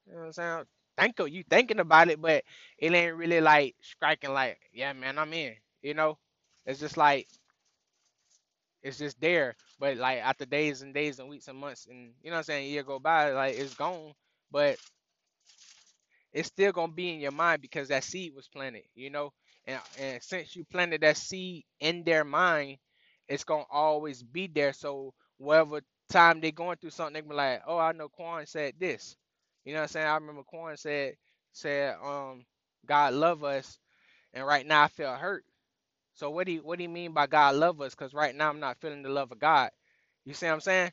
You 0.07 0.13
know 0.15 0.21
what 0.21 0.27
I'm 0.27 0.33
saying? 0.33 0.65
Think 0.99 1.19
of 1.21 1.29
you 1.31 1.45
thinking 1.49 1.81
about 1.81 2.09
it, 2.09 2.21
but 2.21 2.45
it 2.79 2.93
ain't 2.95 3.17
really 3.17 3.41
like 3.41 3.77
striking. 3.83 4.33
Like, 4.33 4.59
yeah, 4.73 4.93
man, 4.93 5.19
I'm 5.19 5.33
in. 5.33 5.55
You 5.83 5.95
know, 5.95 6.19
it's 6.67 6.81
just 6.81 6.97
like 6.97 7.29
it's 8.83 8.99
just 8.99 9.21
there. 9.21 9.57
But 9.79 9.97
like 9.97 10.19
after 10.19 10.47
days 10.47 10.83
and 10.83 10.95
days 10.95 11.19
and 11.19 11.29
weeks 11.29 11.49
and 11.49 11.59
months 11.59 11.87
and 11.87 12.13
you 12.23 12.31
know 12.31 12.37
what 12.37 12.39
I'm 12.39 12.45
saying, 12.45 12.71
year 12.71 12.83
go 12.83 12.99
by, 12.99 13.33
like 13.33 13.57
it's 13.57 13.75
gone. 13.75 14.13
But 14.51 14.79
it's 16.33 16.49
still 16.49 16.73
gonna 16.73 16.93
be 16.93 17.11
in 17.13 17.21
your 17.21 17.33
mind 17.33 17.63
because 17.63 17.89
that 17.89 18.05
seed 18.05 18.35
was 18.35 18.49
planted, 18.49 18.85
you 18.95 19.11
know. 19.11 19.33
And 19.67 19.81
and 19.99 20.23
since 20.23 20.55
you 20.55 20.65
planted 20.65 21.01
that 21.01 21.17
seed 21.17 21.65
in 21.81 22.05
their 22.05 22.25
mind, 22.25 22.79
it's 23.29 23.45
gonna 23.45 23.65
always 23.71 24.23
be 24.23 24.47
there. 24.47 24.73
So 24.73 25.15
whatever 25.39 25.81
time 26.11 26.41
they're 26.41 26.53
going 26.53 26.79
through 26.79 26.91
something, 26.91 27.15
they 27.15 27.21
can 27.23 27.31
be 27.31 27.37
like, 27.37 27.63
Oh, 27.67 27.79
I 27.79 27.93
know 27.93 28.09
Quan 28.09 28.47
said 28.47 28.75
this. 28.81 29.17
You 29.65 29.75
know 29.75 29.81
what 29.81 29.85
I'm 29.85 29.89
saying? 29.91 30.07
I 30.09 30.15
remember 30.17 30.43
Quan 30.45 30.77
said 30.77 31.15
said, 31.53 31.97
um, 32.05 32.45
God 32.87 33.15
love 33.15 33.45
us 33.45 33.79
and 34.35 34.47
right 34.47 34.67
now 34.67 34.85
I 34.85 34.89
feel 34.89 35.15
hurt. 35.15 35.45
So 36.15 36.31
what 36.31 36.47
do 36.47 36.53
you 36.55 36.61
what 36.61 36.79
do 36.79 36.85
you 36.85 36.89
mean 36.91 37.13
by 37.13 37.27
God 37.27 37.57
love 37.57 37.81
us? 37.81 37.95
Because 37.95 38.15
right 38.15 38.35
now 38.35 38.51
I'm 38.51 38.61
not 38.61 38.79
feeling 38.81 39.03
the 39.03 39.09
love 39.11 39.33
of 39.33 39.39
God. 39.41 39.71
You 40.25 40.35
see 40.35 40.47
what 40.47 40.55
I'm 40.55 40.61
saying? 40.61 40.93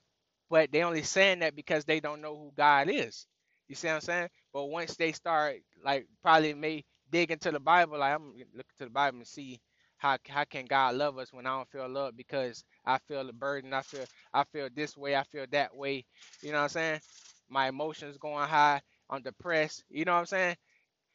But 0.49 0.71
they 0.71 0.83
only 0.83 1.03
saying 1.03 1.39
that 1.39 1.55
because 1.55 1.85
they 1.85 1.99
don't 1.99 2.21
know 2.21 2.35
who 2.37 2.51
God 2.57 2.89
is. 2.89 3.27
You 3.69 3.75
see 3.75 3.87
what 3.89 3.95
I'm 3.95 4.01
saying? 4.01 4.29
But 4.53 4.65
once 4.65 4.95
they 4.95 5.11
start 5.13 5.57
like 5.83 6.07
probably 6.23 6.53
may 6.53 6.85
dig 7.11 7.31
into 7.31 7.51
the 7.51 7.59
Bible, 7.59 7.99
like 7.99 8.15
I'm 8.15 8.33
looking 8.55 8.77
to 8.79 8.85
the 8.85 8.89
Bible 8.91 9.19
and 9.19 9.27
see 9.27 9.61
how 10.03 10.17
how 10.29 10.43
can 10.43 10.65
God 10.65 10.95
love 10.95 11.17
us 11.17 11.31
when 11.33 11.47
I 11.47 11.57
don't 11.57 11.69
feel 11.71 11.87
love 11.89 12.17
because 12.17 12.65
I 12.85 12.99
feel 12.99 13.25
the 13.25 13.33
burden, 13.33 13.73
I 13.73 13.81
feel 13.83 14.05
I 14.33 14.43
feel 14.45 14.69
this 14.75 14.97
way, 14.97 15.15
I 15.15 15.23
feel 15.23 15.45
that 15.51 15.75
way. 15.75 16.05
You 16.41 16.51
know 16.51 16.57
what 16.57 16.63
I'm 16.65 16.69
saying? 16.69 17.01
My 17.49 17.69
emotions 17.69 18.17
going 18.17 18.47
high, 18.49 18.81
I'm 19.09 19.21
depressed. 19.23 19.85
You 19.89 20.05
know 20.05 20.13
what 20.13 20.19
I'm 20.19 20.25
saying? 20.25 20.57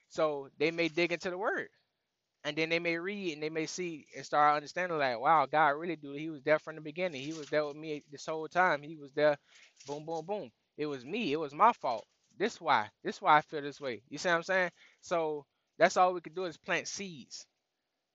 So 0.08 0.48
they 0.58 0.70
may 0.70 0.88
dig 0.88 1.12
into 1.12 1.30
the 1.30 1.38
word 1.38 1.68
and 2.44 2.56
then 2.56 2.70
they 2.70 2.78
may 2.78 2.98
read 2.98 3.34
and 3.34 3.42
they 3.42 3.50
may 3.50 3.66
see 3.66 4.06
and 4.16 4.24
start 4.24 4.56
understanding 4.56 4.98
like 4.98 5.20
wow 5.20 5.46
god 5.46 5.70
really 5.70 5.96
do 5.96 6.12
he 6.12 6.30
was 6.30 6.42
there 6.44 6.58
from 6.58 6.76
the 6.76 6.80
beginning. 6.82 7.22
He 7.22 7.32
was 7.34 7.48
there 7.50 7.66
with 7.66 7.76
me 7.76 8.02
this 8.10 8.26
whole 8.26 8.48
time. 8.48 8.82
He 8.82 8.96
was 8.96 9.12
there 9.12 9.36
boom 9.86 10.06
boom 10.06 10.24
boom. 10.26 10.50
It 10.78 10.86
was 10.86 11.04
me. 11.04 11.32
It 11.32 11.40
was 11.40 11.54
my 11.54 11.72
fault. 11.74 12.06
This 12.38 12.60
why. 12.60 12.88
This 13.04 13.20
why 13.22 13.38
i 13.38 13.40
feel 13.42 13.62
this 13.62 13.80
way. 13.80 14.02
You 14.08 14.18
see 14.18 14.28
what 14.30 14.36
i'm 14.36 14.42
saying? 14.44 14.70
So 15.02 15.46
that's 15.78 15.96
all 15.98 16.14
we 16.14 16.20
can 16.22 16.34
do 16.34 16.44
is 16.46 16.56
plant 16.56 16.88
seeds 16.88 17.46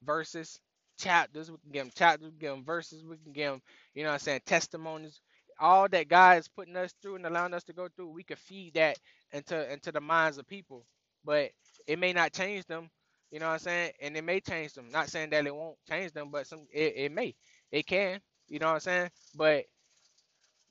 verses, 0.05 0.59
chapters. 0.99 1.51
We 1.51 1.57
can 1.59 1.71
give 1.71 1.83
them 1.85 1.91
chapters, 1.95 2.25
we 2.27 2.31
can 2.31 2.39
give 2.39 2.51
them 2.51 2.65
verses, 2.65 3.03
we 3.05 3.17
can 3.17 3.33
give 3.33 3.51
them, 3.53 3.63
you 3.95 4.03
know 4.03 4.09
what 4.09 4.15
I'm 4.15 4.19
saying, 4.21 4.41
testimonies. 4.45 5.21
All 5.59 5.89
that 5.89 6.09
God 6.09 6.39
is 6.39 6.49
putting 6.49 6.77
us 6.77 6.93
through 7.01 7.17
and 7.17 7.25
allowing 7.27 7.53
us 7.55 7.63
to 7.65 7.73
go 7.73 7.89
through, 7.95 8.09
we 8.09 8.23
can 8.23 8.37
feed 8.37 8.75
that 8.75 8.97
into 9.33 9.71
into 9.73 9.91
the 9.91 10.01
minds 10.01 10.37
of 10.39 10.47
people. 10.47 10.85
But 11.25 11.51
it 11.87 11.99
may 11.99 12.13
not 12.13 12.33
change 12.33 12.65
them, 12.67 12.89
you 13.31 13.39
know 13.39 13.47
what 13.47 13.53
I'm 13.53 13.59
saying? 13.59 13.91
And 14.01 14.17
it 14.17 14.23
may 14.23 14.41
change 14.41 14.73
them. 14.73 14.91
Not 14.91 15.09
saying 15.09 15.31
that 15.31 15.47
it 15.47 15.55
won't 15.55 15.77
change 15.89 16.13
them, 16.13 16.29
but 16.31 16.47
some 16.47 16.67
it, 16.73 16.93
it 16.97 17.11
may. 17.13 17.35
It 17.71 17.87
can, 17.87 18.21
you 18.49 18.59
know 18.59 18.67
what 18.67 18.75
I'm 18.75 18.81
saying? 18.81 19.09
But 19.35 19.65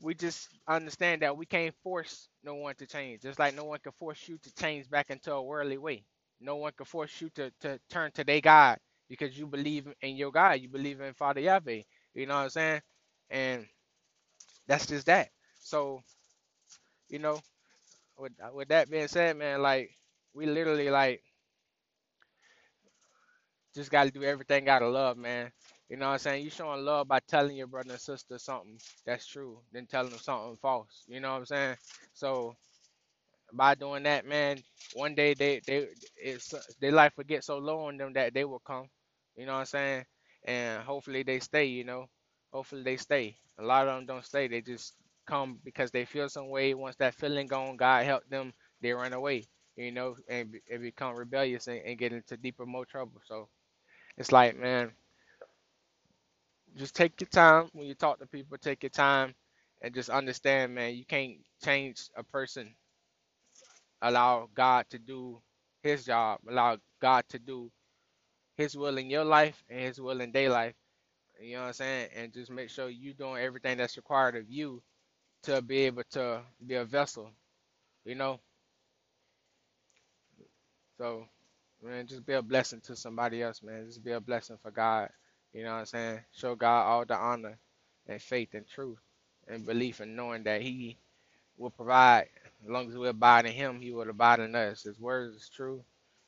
we 0.03 0.15
just 0.15 0.49
understand 0.69 1.23
that 1.23 1.37
we 1.37 1.47
can't 1.47 1.75
force 1.83 2.29
no 2.45 2.55
one 2.57 2.77
to 2.77 2.87
change. 2.87 3.23
Just 3.23 3.39
like 3.39 3.57
no 3.57 3.65
one 3.65 3.81
can 3.83 3.93
force 3.93 4.29
you 4.29 4.39
to 4.39 4.55
change 4.57 4.91
back 4.91 5.11
into 5.11 5.33
a 5.33 5.43
worldly 5.43 5.79
way. 5.79 6.05
No 6.41 6.57
one 6.57 6.73
can 6.77 6.87
force 6.87 7.21
you 7.21 7.31
to, 7.37 7.53
to 7.63 7.81
turn 7.91 8.13
to 8.13 8.25
their 8.25 8.43
God 8.43 8.79
because 9.13 9.39
you 9.39 9.47
believe 9.47 9.89
in 10.01 10.17
your 10.17 10.33
God. 10.33 10.55
You 10.63 10.71
believe 10.71 11.03
in 11.03 11.13
Father 11.13 11.43
Yahweh. 11.43 11.83
You 12.15 12.27
know 12.27 12.37
what 12.37 12.45
I'm 12.45 12.51
saying? 12.51 12.83
And 13.31 13.67
that's 14.67 14.87
just 14.87 15.07
that. 15.07 15.31
So, 15.61 16.03
you 17.09 17.19
know, 17.19 17.41
with 18.19 18.33
with 18.55 18.69
that 18.69 18.91
being 18.91 19.09
said, 19.09 19.37
man, 19.37 19.63
like 19.63 19.91
we 20.35 20.47
literally 20.47 20.91
like 20.91 21.23
just 23.75 23.91
gotta 23.91 24.11
do 24.11 24.25
everything 24.25 24.65
gotta 24.67 24.89
love, 24.89 25.19
man. 25.19 25.53
You 25.91 25.99
know 25.99 26.07
what 26.09 26.15
I'm 26.15 26.19
saying? 26.21 26.45
You 26.45 26.51
showing 26.51 26.85
love 26.85 27.09
by 27.09 27.21
telling 27.29 27.57
your 27.57 27.69
brother 27.69 27.93
and 27.93 28.01
sister 28.01 28.39
something 28.39 28.79
that's 29.07 29.27
true, 29.27 29.61
then 29.73 29.87
telling 29.87 30.11
them 30.11 30.21
something 30.21 30.59
false. 30.63 31.05
You 31.09 31.21
know 31.21 31.33
what 31.33 31.41
I'm 31.41 31.47
saying? 31.47 31.77
So 32.15 32.57
by 33.53 33.75
doing 33.77 34.05
that, 34.05 34.27
man, 34.27 34.59
one 34.95 35.15
day 35.15 35.35
they 35.35 35.61
they 35.67 35.89
it's 36.17 36.55
their 36.81 36.93
life 36.93 37.15
will 37.17 37.25
get 37.25 37.45
so 37.45 37.59
low 37.59 37.87
on 37.87 37.99
them 37.99 38.15
that 38.15 38.35
they 38.35 38.45
will 38.45 38.61
come. 38.61 38.87
You 39.37 39.47
know 39.47 39.55
what 39.55 39.61
I'm 39.61 39.67
saying? 39.67 40.05
And 40.45 40.83
hopefully 40.83 41.23
they 41.23 41.41
stay. 41.41 41.67
You 41.67 41.85
know, 41.85 42.07
hopefully 42.53 42.83
they 42.83 42.97
stay. 42.97 43.37
A 43.59 43.65
lot 43.65 43.89
of 43.89 43.97
them 43.97 44.07
don't 44.07 44.25
stay. 44.27 44.49
They 44.49 44.61
just 44.63 44.95
come 45.27 45.59
because 45.65 45.91
they 45.91 46.05
feel 46.05 46.29
some 46.29 46.51
way. 46.51 46.75
Once 46.75 46.97
that 46.97 47.15
feeling 47.15 47.47
gone, 47.49 47.77
God 47.77 48.05
help 48.07 48.29
them. 48.29 48.53
They 48.83 48.93
run 48.93 49.13
away. 49.13 49.47
You 49.77 49.93
know, 49.93 50.17
and, 50.29 50.55
and 50.71 50.83
become 50.83 51.17
rebellious 51.17 51.69
and, 51.69 51.81
and 51.87 51.99
get 51.99 52.13
into 52.13 52.37
deeper 52.37 52.67
more 52.67 52.87
trouble. 52.87 53.23
So 53.27 53.49
it's 54.19 54.33
like, 54.33 54.59
man, 54.59 54.93
just 56.77 56.97
take 56.97 57.21
your 57.21 57.29
time 57.29 57.71
when 57.75 57.87
you 57.87 57.95
talk 57.95 58.21
to 58.21 58.27
people. 58.27 58.59
Take 58.59 58.83
your 58.85 58.91
time 58.91 59.35
and 59.83 59.95
just 59.95 60.11
understand, 60.11 60.75
man. 60.75 60.95
You 60.97 61.05
can't 61.07 61.39
change 61.65 62.09
a 62.17 62.25
person 62.25 62.71
allow 64.03 64.49
God 64.55 64.87
to 64.91 64.99
do 64.99 65.41
his 65.83 66.05
job, 66.05 66.41
allow 66.49 66.79
God 67.01 67.25
to 67.31 67.39
do 67.39 67.71
his 68.57 68.77
will 68.77 68.99
in 68.99 69.11
your 69.11 69.25
life 69.25 69.63
and 69.71 69.81
his 69.81 70.01
will 70.01 70.21
in 70.21 70.33
their 70.33 70.51
life. 70.51 70.75
You 71.41 71.55
know 71.55 71.63
what 71.63 71.67
I'm 71.69 71.73
saying? 71.75 72.09
And 72.17 72.33
just 72.33 72.51
make 72.51 72.71
sure 72.71 72.89
you're 72.91 73.15
doing 73.15 73.43
everything 73.43 73.79
that's 73.79 73.97
required 73.97 74.37
of 74.37 74.51
you 74.51 74.83
to 75.45 75.63
be 75.63 75.79
able 75.81 76.05
to 76.13 76.43
be 76.67 76.77
a 76.77 76.85
vessel, 76.85 77.31
you 78.05 78.15
know? 78.15 78.41
So, 80.99 81.27
man, 81.83 82.07
just 82.07 82.27
be 82.27 82.35
a 82.35 82.43
blessing 82.43 82.81
to 82.83 82.97
somebody 82.97 83.43
else, 83.43 83.63
man. 83.63 83.87
Just 83.87 84.05
be 84.05 84.13
a 84.13 84.21
blessing 84.21 84.59
for 84.63 84.71
God. 84.71 85.11
You 85.53 85.65
know 85.65 85.73
what 85.73 85.81
I'm 85.81 85.87
saying? 85.87 86.21
Show 86.33 86.55
God 86.55 86.85
all 86.85 87.05
the 87.05 87.17
honor 87.17 87.59
and 88.09 88.23
faith 88.23 88.51
and 88.55 88.67
truth 88.69 88.99
and 89.49 89.67
belief 89.67 90.01
and 90.01 90.17
knowing 90.17 90.45
that 90.45 90.63
he 90.63 90.97
will 91.59 91.71
provide. 91.71 92.29
As 92.65 92.71
long 92.71 92.89
as 92.89 92.97
we 92.97 93.09
abide 93.09 93.47
in 93.47 93.53
Him, 93.53 93.81
He 93.81 93.93
will 93.93 94.11
abide 94.11 94.41
in 94.41 94.55
us. 94.55 94.85
His 94.85 95.01
word 95.01 95.35
is 95.35 95.51
true. 95.55 95.85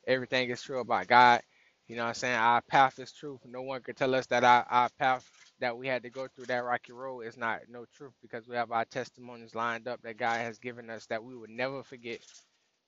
Everything 0.07 0.49
is 0.51 0.61
true 0.61 0.79
about 0.79 1.07
God. 1.07 1.41
You 1.87 1.97
know 1.97 2.03
what 2.03 2.09
I'm 2.09 2.15
saying? 2.15 2.35
Our 2.35 2.61
path 2.61 2.99
is 2.99 3.11
true. 3.11 3.39
No 3.45 3.61
one 3.63 3.81
can 3.81 3.95
tell 3.95 4.15
us 4.15 4.25
that 4.27 4.43
our, 4.43 4.65
our 4.69 4.89
path 4.99 5.29
that 5.59 5.77
we 5.77 5.87
had 5.87 6.03
to 6.03 6.09
go 6.09 6.27
through 6.27 6.45
that 6.47 6.63
rocky 6.65 6.93
road 6.93 7.21
is 7.21 7.37
not 7.37 7.61
no 7.69 7.85
truth 7.95 8.13
because 8.21 8.47
we 8.47 8.55
have 8.55 8.71
our 8.71 8.85
testimonies 8.85 9.55
lined 9.55 9.87
up 9.87 10.01
that 10.03 10.17
God 10.17 10.39
has 10.39 10.59
given 10.59 10.89
us 10.89 11.05
that 11.07 11.23
we 11.23 11.35
would 11.35 11.49
never 11.51 11.83
forget. 11.83 12.19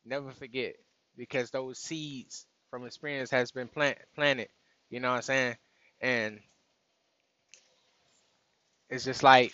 Never 0.05 0.31
forget. 0.31 0.75
Because 1.17 1.51
those 1.51 1.79
seeds 1.79 2.47
from 2.71 2.85
experience 2.85 3.31
has 3.31 3.51
been 3.51 3.67
plant, 3.67 3.97
planted. 4.15 4.49
You 4.89 4.99
know 5.01 5.09
what 5.11 5.17
I'm 5.17 5.21
saying? 5.23 5.57
And 6.01 6.39
it's 8.89 9.05
just 9.05 9.23
like 9.23 9.53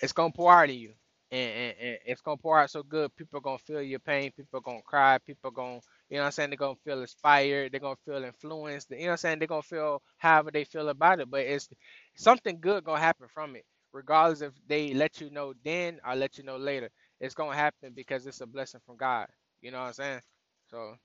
it's 0.00 0.12
gonna 0.12 0.32
pour 0.32 0.52
out 0.52 0.70
of 0.70 0.74
you. 0.76 0.92
And, 1.32 1.52
and, 1.52 1.74
and 1.80 1.98
it's 2.06 2.22
gonna 2.22 2.38
pour 2.38 2.58
out 2.58 2.70
so 2.70 2.82
good, 2.82 3.14
people 3.16 3.38
are 3.38 3.42
gonna 3.42 3.58
feel 3.58 3.82
your 3.82 4.00
pain, 4.00 4.32
people 4.32 4.58
are 4.58 4.62
gonna 4.62 4.82
cry, 4.82 5.18
people 5.18 5.48
are 5.50 5.52
gonna 5.54 5.80
you 6.10 6.16
know 6.16 6.22
what 6.22 6.26
I'm 6.26 6.32
saying, 6.32 6.50
they're 6.50 6.56
gonna 6.56 6.76
feel 6.84 7.00
inspired, 7.00 7.72
they're 7.72 7.80
gonna 7.80 7.96
feel 8.04 8.24
influenced, 8.24 8.90
you 8.90 8.98
know 8.98 9.04
what 9.06 9.10
I'm 9.12 9.16
saying, 9.18 9.38
they're 9.38 9.48
gonna 9.48 9.62
feel 9.62 10.02
however 10.18 10.50
they 10.50 10.64
feel 10.64 10.88
about 10.88 11.20
it. 11.20 11.30
But 11.30 11.42
it's 11.42 11.68
something 12.16 12.60
good 12.60 12.84
gonna 12.84 13.00
happen 13.00 13.28
from 13.32 13.56
it, 13.56 13.64
regardless 13.92 14.42
if 14.42 14.52
they 14.68 14.94
let 14.94 15.20
you 15.20 15.30
know 15.30 15.54
then 15.64 16.00
or 16.06 16.14
let 16.14 16.38
you 16.38 16.44
know 16.44 16.56
later. 16.56 16.90
It's 17.20 17.34
gonna 17.34 17.56
happen 17.56 17.92
because 17.94 18.26
it's 18.26 18.40
a 18.40 18.46
blessing 18.46 18.80
from 18.86 18.96
God. 18.96 19.28
You 19.62 19.70
know 19.70 19.80
what 19.80 19.86
I'm 19.88 19.92
saying? 19.94 20.20
So 20.70 20.96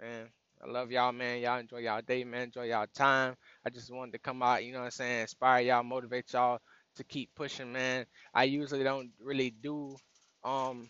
man, 0.00 0.28
I 0.62 0.70
love 0.70 0.90
y'all, 0.90 1.12
man. 1.12 1.40
Y'all 1.40 1.58
enjoy 1.58 1.78
y'all 1.78 2.00
day, 2.02 2.24
man. 2.24 2.44
Enjoy 2.44 2.64
y'all 2.64 2.86
time. 2.94 3.34
I 3.64 3.70
just 3.70 3.92
wanted 3.92 4.12
to 4.12 4.18
come 4.18 4.42
out, 4.42 4.64
you 4.64 4.72
know 4.72 4.78
what 4.80 4.86
I'm 4.86 4.90
saying, 4.92 5.20
inspire 5.22 5.62
y'all, 5.62 5.82
motivate 5.82 6.32
y'all 6.32 6.58
to 6.96 7.04
keep 7.04 7.30
pushing, 7.34 7.72
man. 7.72 8.06
I 8.32 8.44
usually 8.44 8.84
don't 8.84 9.10
really 9.20 9.50
do 9.50 9.96
um 10.44 10.88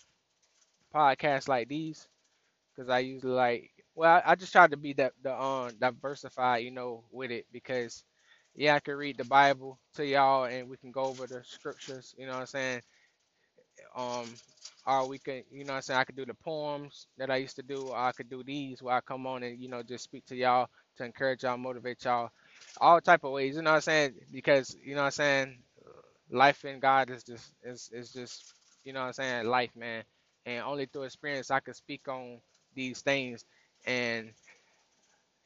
podcasts 0.94 1.48
like 1.48 1.68
these 1.68 2.08
because 2.74 2.90
I 2.90 3.00
usually 3.00 3.32
like 3.34 3.70
well, 3.96 4.22
I, 4.26 4.32
I 4.32 4.34
just 4.36 4.52
try 4.52 4.66
to 4.68 4.76
be 4.76 4.94
that 4.94 5.14
the 5.22 5.34
um 5.40 5.76
diversified, 5.80 6.64
you 6.64 6.70
know, 6.72 7.04
with 7.12 7.30
it 7.30 7.46
because 7.52 8.04
yeah, 8.56 8.74
I 8.76 8.80
can 8.80 8.96
read 8.96 9.18
the 9.18 9.24
Bible 9.24 9.78
to 9.96 10.06
y'all 10.06 10.44
and 10.46 10.68
we 10.68 10.76
can 10.78 10.92
go 10.92 11.06
over 11.06 11.26
the 11.26 11.42
scriptures, 11.44 12.14
you 12.18 12.26
know 12.26 12.34
what 12.34 12.40
I'm 12.40 12.46
saying? 12.46 12.82
Um 13.96 14.40
or 14.86 15.06
we 15.08 15.18
could, 15.18 15.44
you 15.50 15.64
know 15.64 15.72
what 15.74 15.76
I'm 15.78 15.82
saying, 15.82 16.00
I 16.00 16.04
could 16.04 16.16
do 16.16 16.26
the 16.26 16.34
poems 16.34 17.06
that 17.18 17.30
I 17.30 17.36
used 17.36 17.56
to 17.56 17.62
do, 17.62 17.88
or 17.88 17.96
I 17.98 18.12
could 18.12 18.30
do 18.30 18.42
these 18.44 18.82
where 18.82 18.94
I 18.96 19.00
come 19.00 19.26
on 19.26 19.42
and, 19.42 19.58
you 19.58 19.68
know, 19.68 19.82
just 19.82 20.04
speak 20.04 20.26
to 20.26 20.36
y'all 20.36 20.68
to 20.98 21.04
encourage 21.04 21.42
y'all, 21.44 21.56
motivate 21.58 22.04
y'all, 22.04 22.30
all 22.80 23.00
type 23.00 23.24
of 23.24 23.32
ways. 23.32 23.56
You 23.56 23.62
know 23.62 23.70
what 23.70 23.76
I'm 23.76 23.82
saying? 23.82 24.14
Because 24.32 24.76
you 24.84 24.94
know 24.94 25.02
what 25.02 25.06
I'm 25.06 25.12
saying. 25.12 25.58
Life 26.30 26.64
in 26.64 26.80
God 26.80 27.10
is 27.10 27.24
just 27.24 27.52
is 27.64 27.90
is 27.92 28.12
just 28.12 28.54
you 28.84 28.92
know 28.92 29.00
what 29.00 29.06
I'm 29.08 29.12
saying. 29.14 29.46
Life, 29.46 29.70
man, 29.76 30.04
and 30.46 30.64
only 30.64 30.86
through 30.86 31.04
experience 31.04 31.50
I 31.50 31.60
can 31.60 31.74
speak 31.74 32.08
on 32.08 32.40
these 32.74 33.02
things, 33.02 33.44
and 33.86 34.30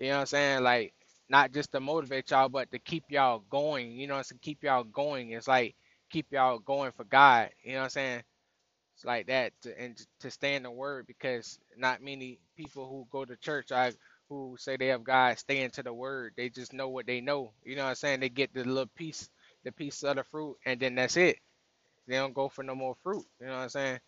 you 0.01 0.09
know 0.09 0.15
what 0.17 0.21
I'm 0.23 0.27
saying. 0.27 0.65
Like 0.65 0.95
not 1.31 1.53
just 1.53 1.73
to 1.73 1.81
motivate 1.81 2.31
y'all, 2.31 2.49
but 2.51 2.71
to 2.73 2.79
keep 2.81 3.05
y'all 3.11 3.45
going. 3.51 3.93
You 3.93 4.07
know 4.09 4.17
what 4.17 4.27
I'm? 4.33 4.39
Keep 4.43 4.65
y'all 4.65 4.85
going. 4.85 5.33
It's 5.33 5.49
like 5.49 5.77
keep 6.11 6.27
y'all 6.33 6.59
going 6.61 6.93
for 6.93 7.05
God. 7.05 7.51
You 7.65 7.73
know 7.75 7.79
what 7.81 7.85
I'm 7.85 7.91
saying? 7.91 8.23
It's 8.97 9.05
like 9.05 9.29
that 9.29 9.53
to, 9.63 9.81
and 9.81 9.99
to 10.21 10.31
stay 10.31 10.57
in 10.57 10.65
the 10.65 10.71
word 10.71 11.07
because 11.07 11.59
not 11.77 12.03
many 12.03 12.41
people 12.57 12.89
who 12.89 13.07
go 13.11 13.25
to 13.25 13.37
church 13.37 13.73
I 13.73 13.93
who 14.29 14.57
say 14.59 14.77
they 14.77 14.89
have 14.89 15.05
God 15.05 15.39
stay 15.39 15.63
into 15.63 15.83
the 15.83 15.93
word. 15.93 16.35
They 16.37 16.51
just 16.51 16.73
know 16.73 16.89
what 16.89 17.07
they 17.07 17.21
know. 17.21 17.53
You 17.65 17.77
know 17.77 17.85
what 17.85 17.91
I'm 17.91 17.97
saying? 17.97 18.21
They 18.21 18.31
get 18.31 18.55
the 18.55 18.65
little 18.65 18.91
piece, 18.97 19.29
the 19.65 19.73
piece 19.73 20.03
of 20.05 20.17
the 20.17 20.25
fruit, 20.25 20.57
and 20.67 20.81
then 20.81 20.97
that's 20.97 21.17
it. 21.19 21.39
They 22.09 22.17
don't 22.17 22.35
go 22.35 22.49
for 22.49 22.65
no 22.65 22.75
more 22.75 22.97
fruit. 23.03 23.25
You 23.41 23.47
know 23.49 23.55
what 23.55 23.63
I'm 23.65 23.69
saying? 23.71 24.01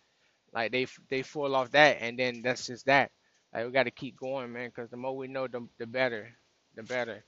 Like 0.53 0.71
they 0.71 0.87
they 1.09 1.21
fall 1.23 1.55
off 1.55 1.71
that, 1.71 1.97
and 2.01 2.17
then 2.17 2.41
that's 2.43 2.67
just 2.67 2.85
that. 2.87 3.11
Like 3.53 3.65
we 3.65 3.71
got 3.71 3.83
to 3.83 3.91
keep 3.91 4.17
going, 4.17 4.51
man, 4.51 4.69
because 4.69 4.89
the 4.89 4.97
more 4.97 5.15
we 5.15 5.27
know, 5.27 5.47
the 5.47 5.67
the 5.77 5.87
better, 5.87 6.29
the 6.75 6.83
better. 6.83 7.23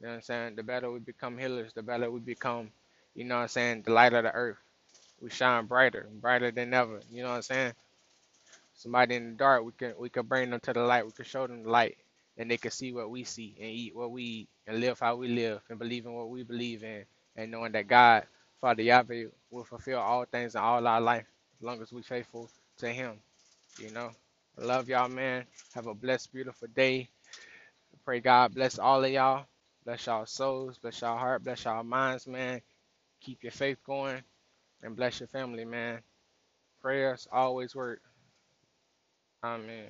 You 0.00 0.06
know 0.06 0.12
what 0.12 0.16
I'm 0.16 0.22
saying? 0.22 0.56
The 0.56 0.62
better 0.64 0.90
we 0.92 1.00
become 1.00 1.38
healers, 1.38 1.72
the 1.74 1.82
better 1.82 2.10
we 2.10 2.20
become. 2.20 2.70
You 3.14 3.24
know 3.24 3.36
what 3.36 3.42
I'm 3.42 3.48
saying? 3.48 3.82
The 3.84 3.92
light 3.92 4.14
of 4.14 4.24
the 4.24 4.32
earth. 4.32 4.58
We 5.20 5.30
shine 5.30 5.66
brighter, 5.66 6.08
brighter 6.20 6.50
than 6.52 6.74
ever. 6.74 7.00
You 7.10 7.22
know 7.24 7.30
what 7.30 7.36
I'm 7.36 7.42
saying? 7.42 7.72
Somebody 8.74 9.16
in 9.16 9.30
the 9.32 9.36
dark, 9.36 9.64
we 9.64 9.72
can 9.72 9.94
we 9.98 10.10
can 10.10 10.26
bring 10.26 10.50
them 10.50 10.60
to 10.60 10.72
the 10.74 10.82
light. 10.82 11.06
We 11.06 11.12
can 11.12 11.24
show 11.26 11.46
them 11.46 11.64
the 11.64 11.70
light, 11.70 11.98
and 12.38 12.50
they 12.50 12.58
can 12.58 12.72
see 12.72 12.92
what 12.92 13.10
we 13.10 13.24
see 13.24 13.56
and 13.60 13.70
eat 13.70 13.96
what 13.96 14.12
we 14.12 14.22
eat 14.24 14.50
and 14.66 14.80
live 14.80 15.00
how 15.00 15.16
we 15.16 15.28
live 15.28 15.62
and 15.70 15.78
believe 15.78 16.06
in 16.06 16.14
what 16.14 16.30
we 16.30 16.44
believe 16.44 16.84
in, 16.84 17.04
and 17.36 17.50
knowing 17.52 17.72
that 17.72 17.88
God, 17.88 18.24
Father 18.60 18.82
Yahweh, 18.82 19.26
will 19.50 19.64
fulfill 19.64 20.00
all 20.00 20.24
things 20.26 20.56
in 20.56 20.62
all 20.62 20.86
our 20.86 21.00
life 21.02 21.26
long 21.62 21.80
as 21.80 21.92
we 21.92 22.02
faithful 22.02 22.50
to 22.78 22.88
Him. 22.88 23.18
You 23.78 23.90
know. 23.90 24.10
Love 24.58 24.88
y'all, 24.88 25.08
man. 25.08 25.44
Have 25.74 25.86
a 25.86 25.94
blessed, 25.94 26.32
beautiful 26.32 26.68
day. 26.68 27.08
Pray 28.04 28.20
God 28.20 28.54
bless 28.54 28.78
all 28.78 29.02
of 29.04 29.10
y'all. 29.10 29.46
Bless 29.84 30.06
y'all 30.06 30.26
souls. 30.26 30.78
Bless 30.78 31.00
y'all 31.00 31.16
heart. 31.16 31.42
Bless 31.42 31.64
y'all 31.64 31.82
minds, 31.82 32.26
man. 32.26 32.60
Keep 33.20 33.42
your 33.44 33.52
faith 33.52 33.78
going 33.84 34.22
and 34.82 34.96
bless 34.96 35.20
your 35.20 35.28
family, 35.28 35.64
man. 35.64 36.00
Prayers 36.82 37.26
always 37.32 37.74
work. 37.74 38.00
Amen. 39.42 39.86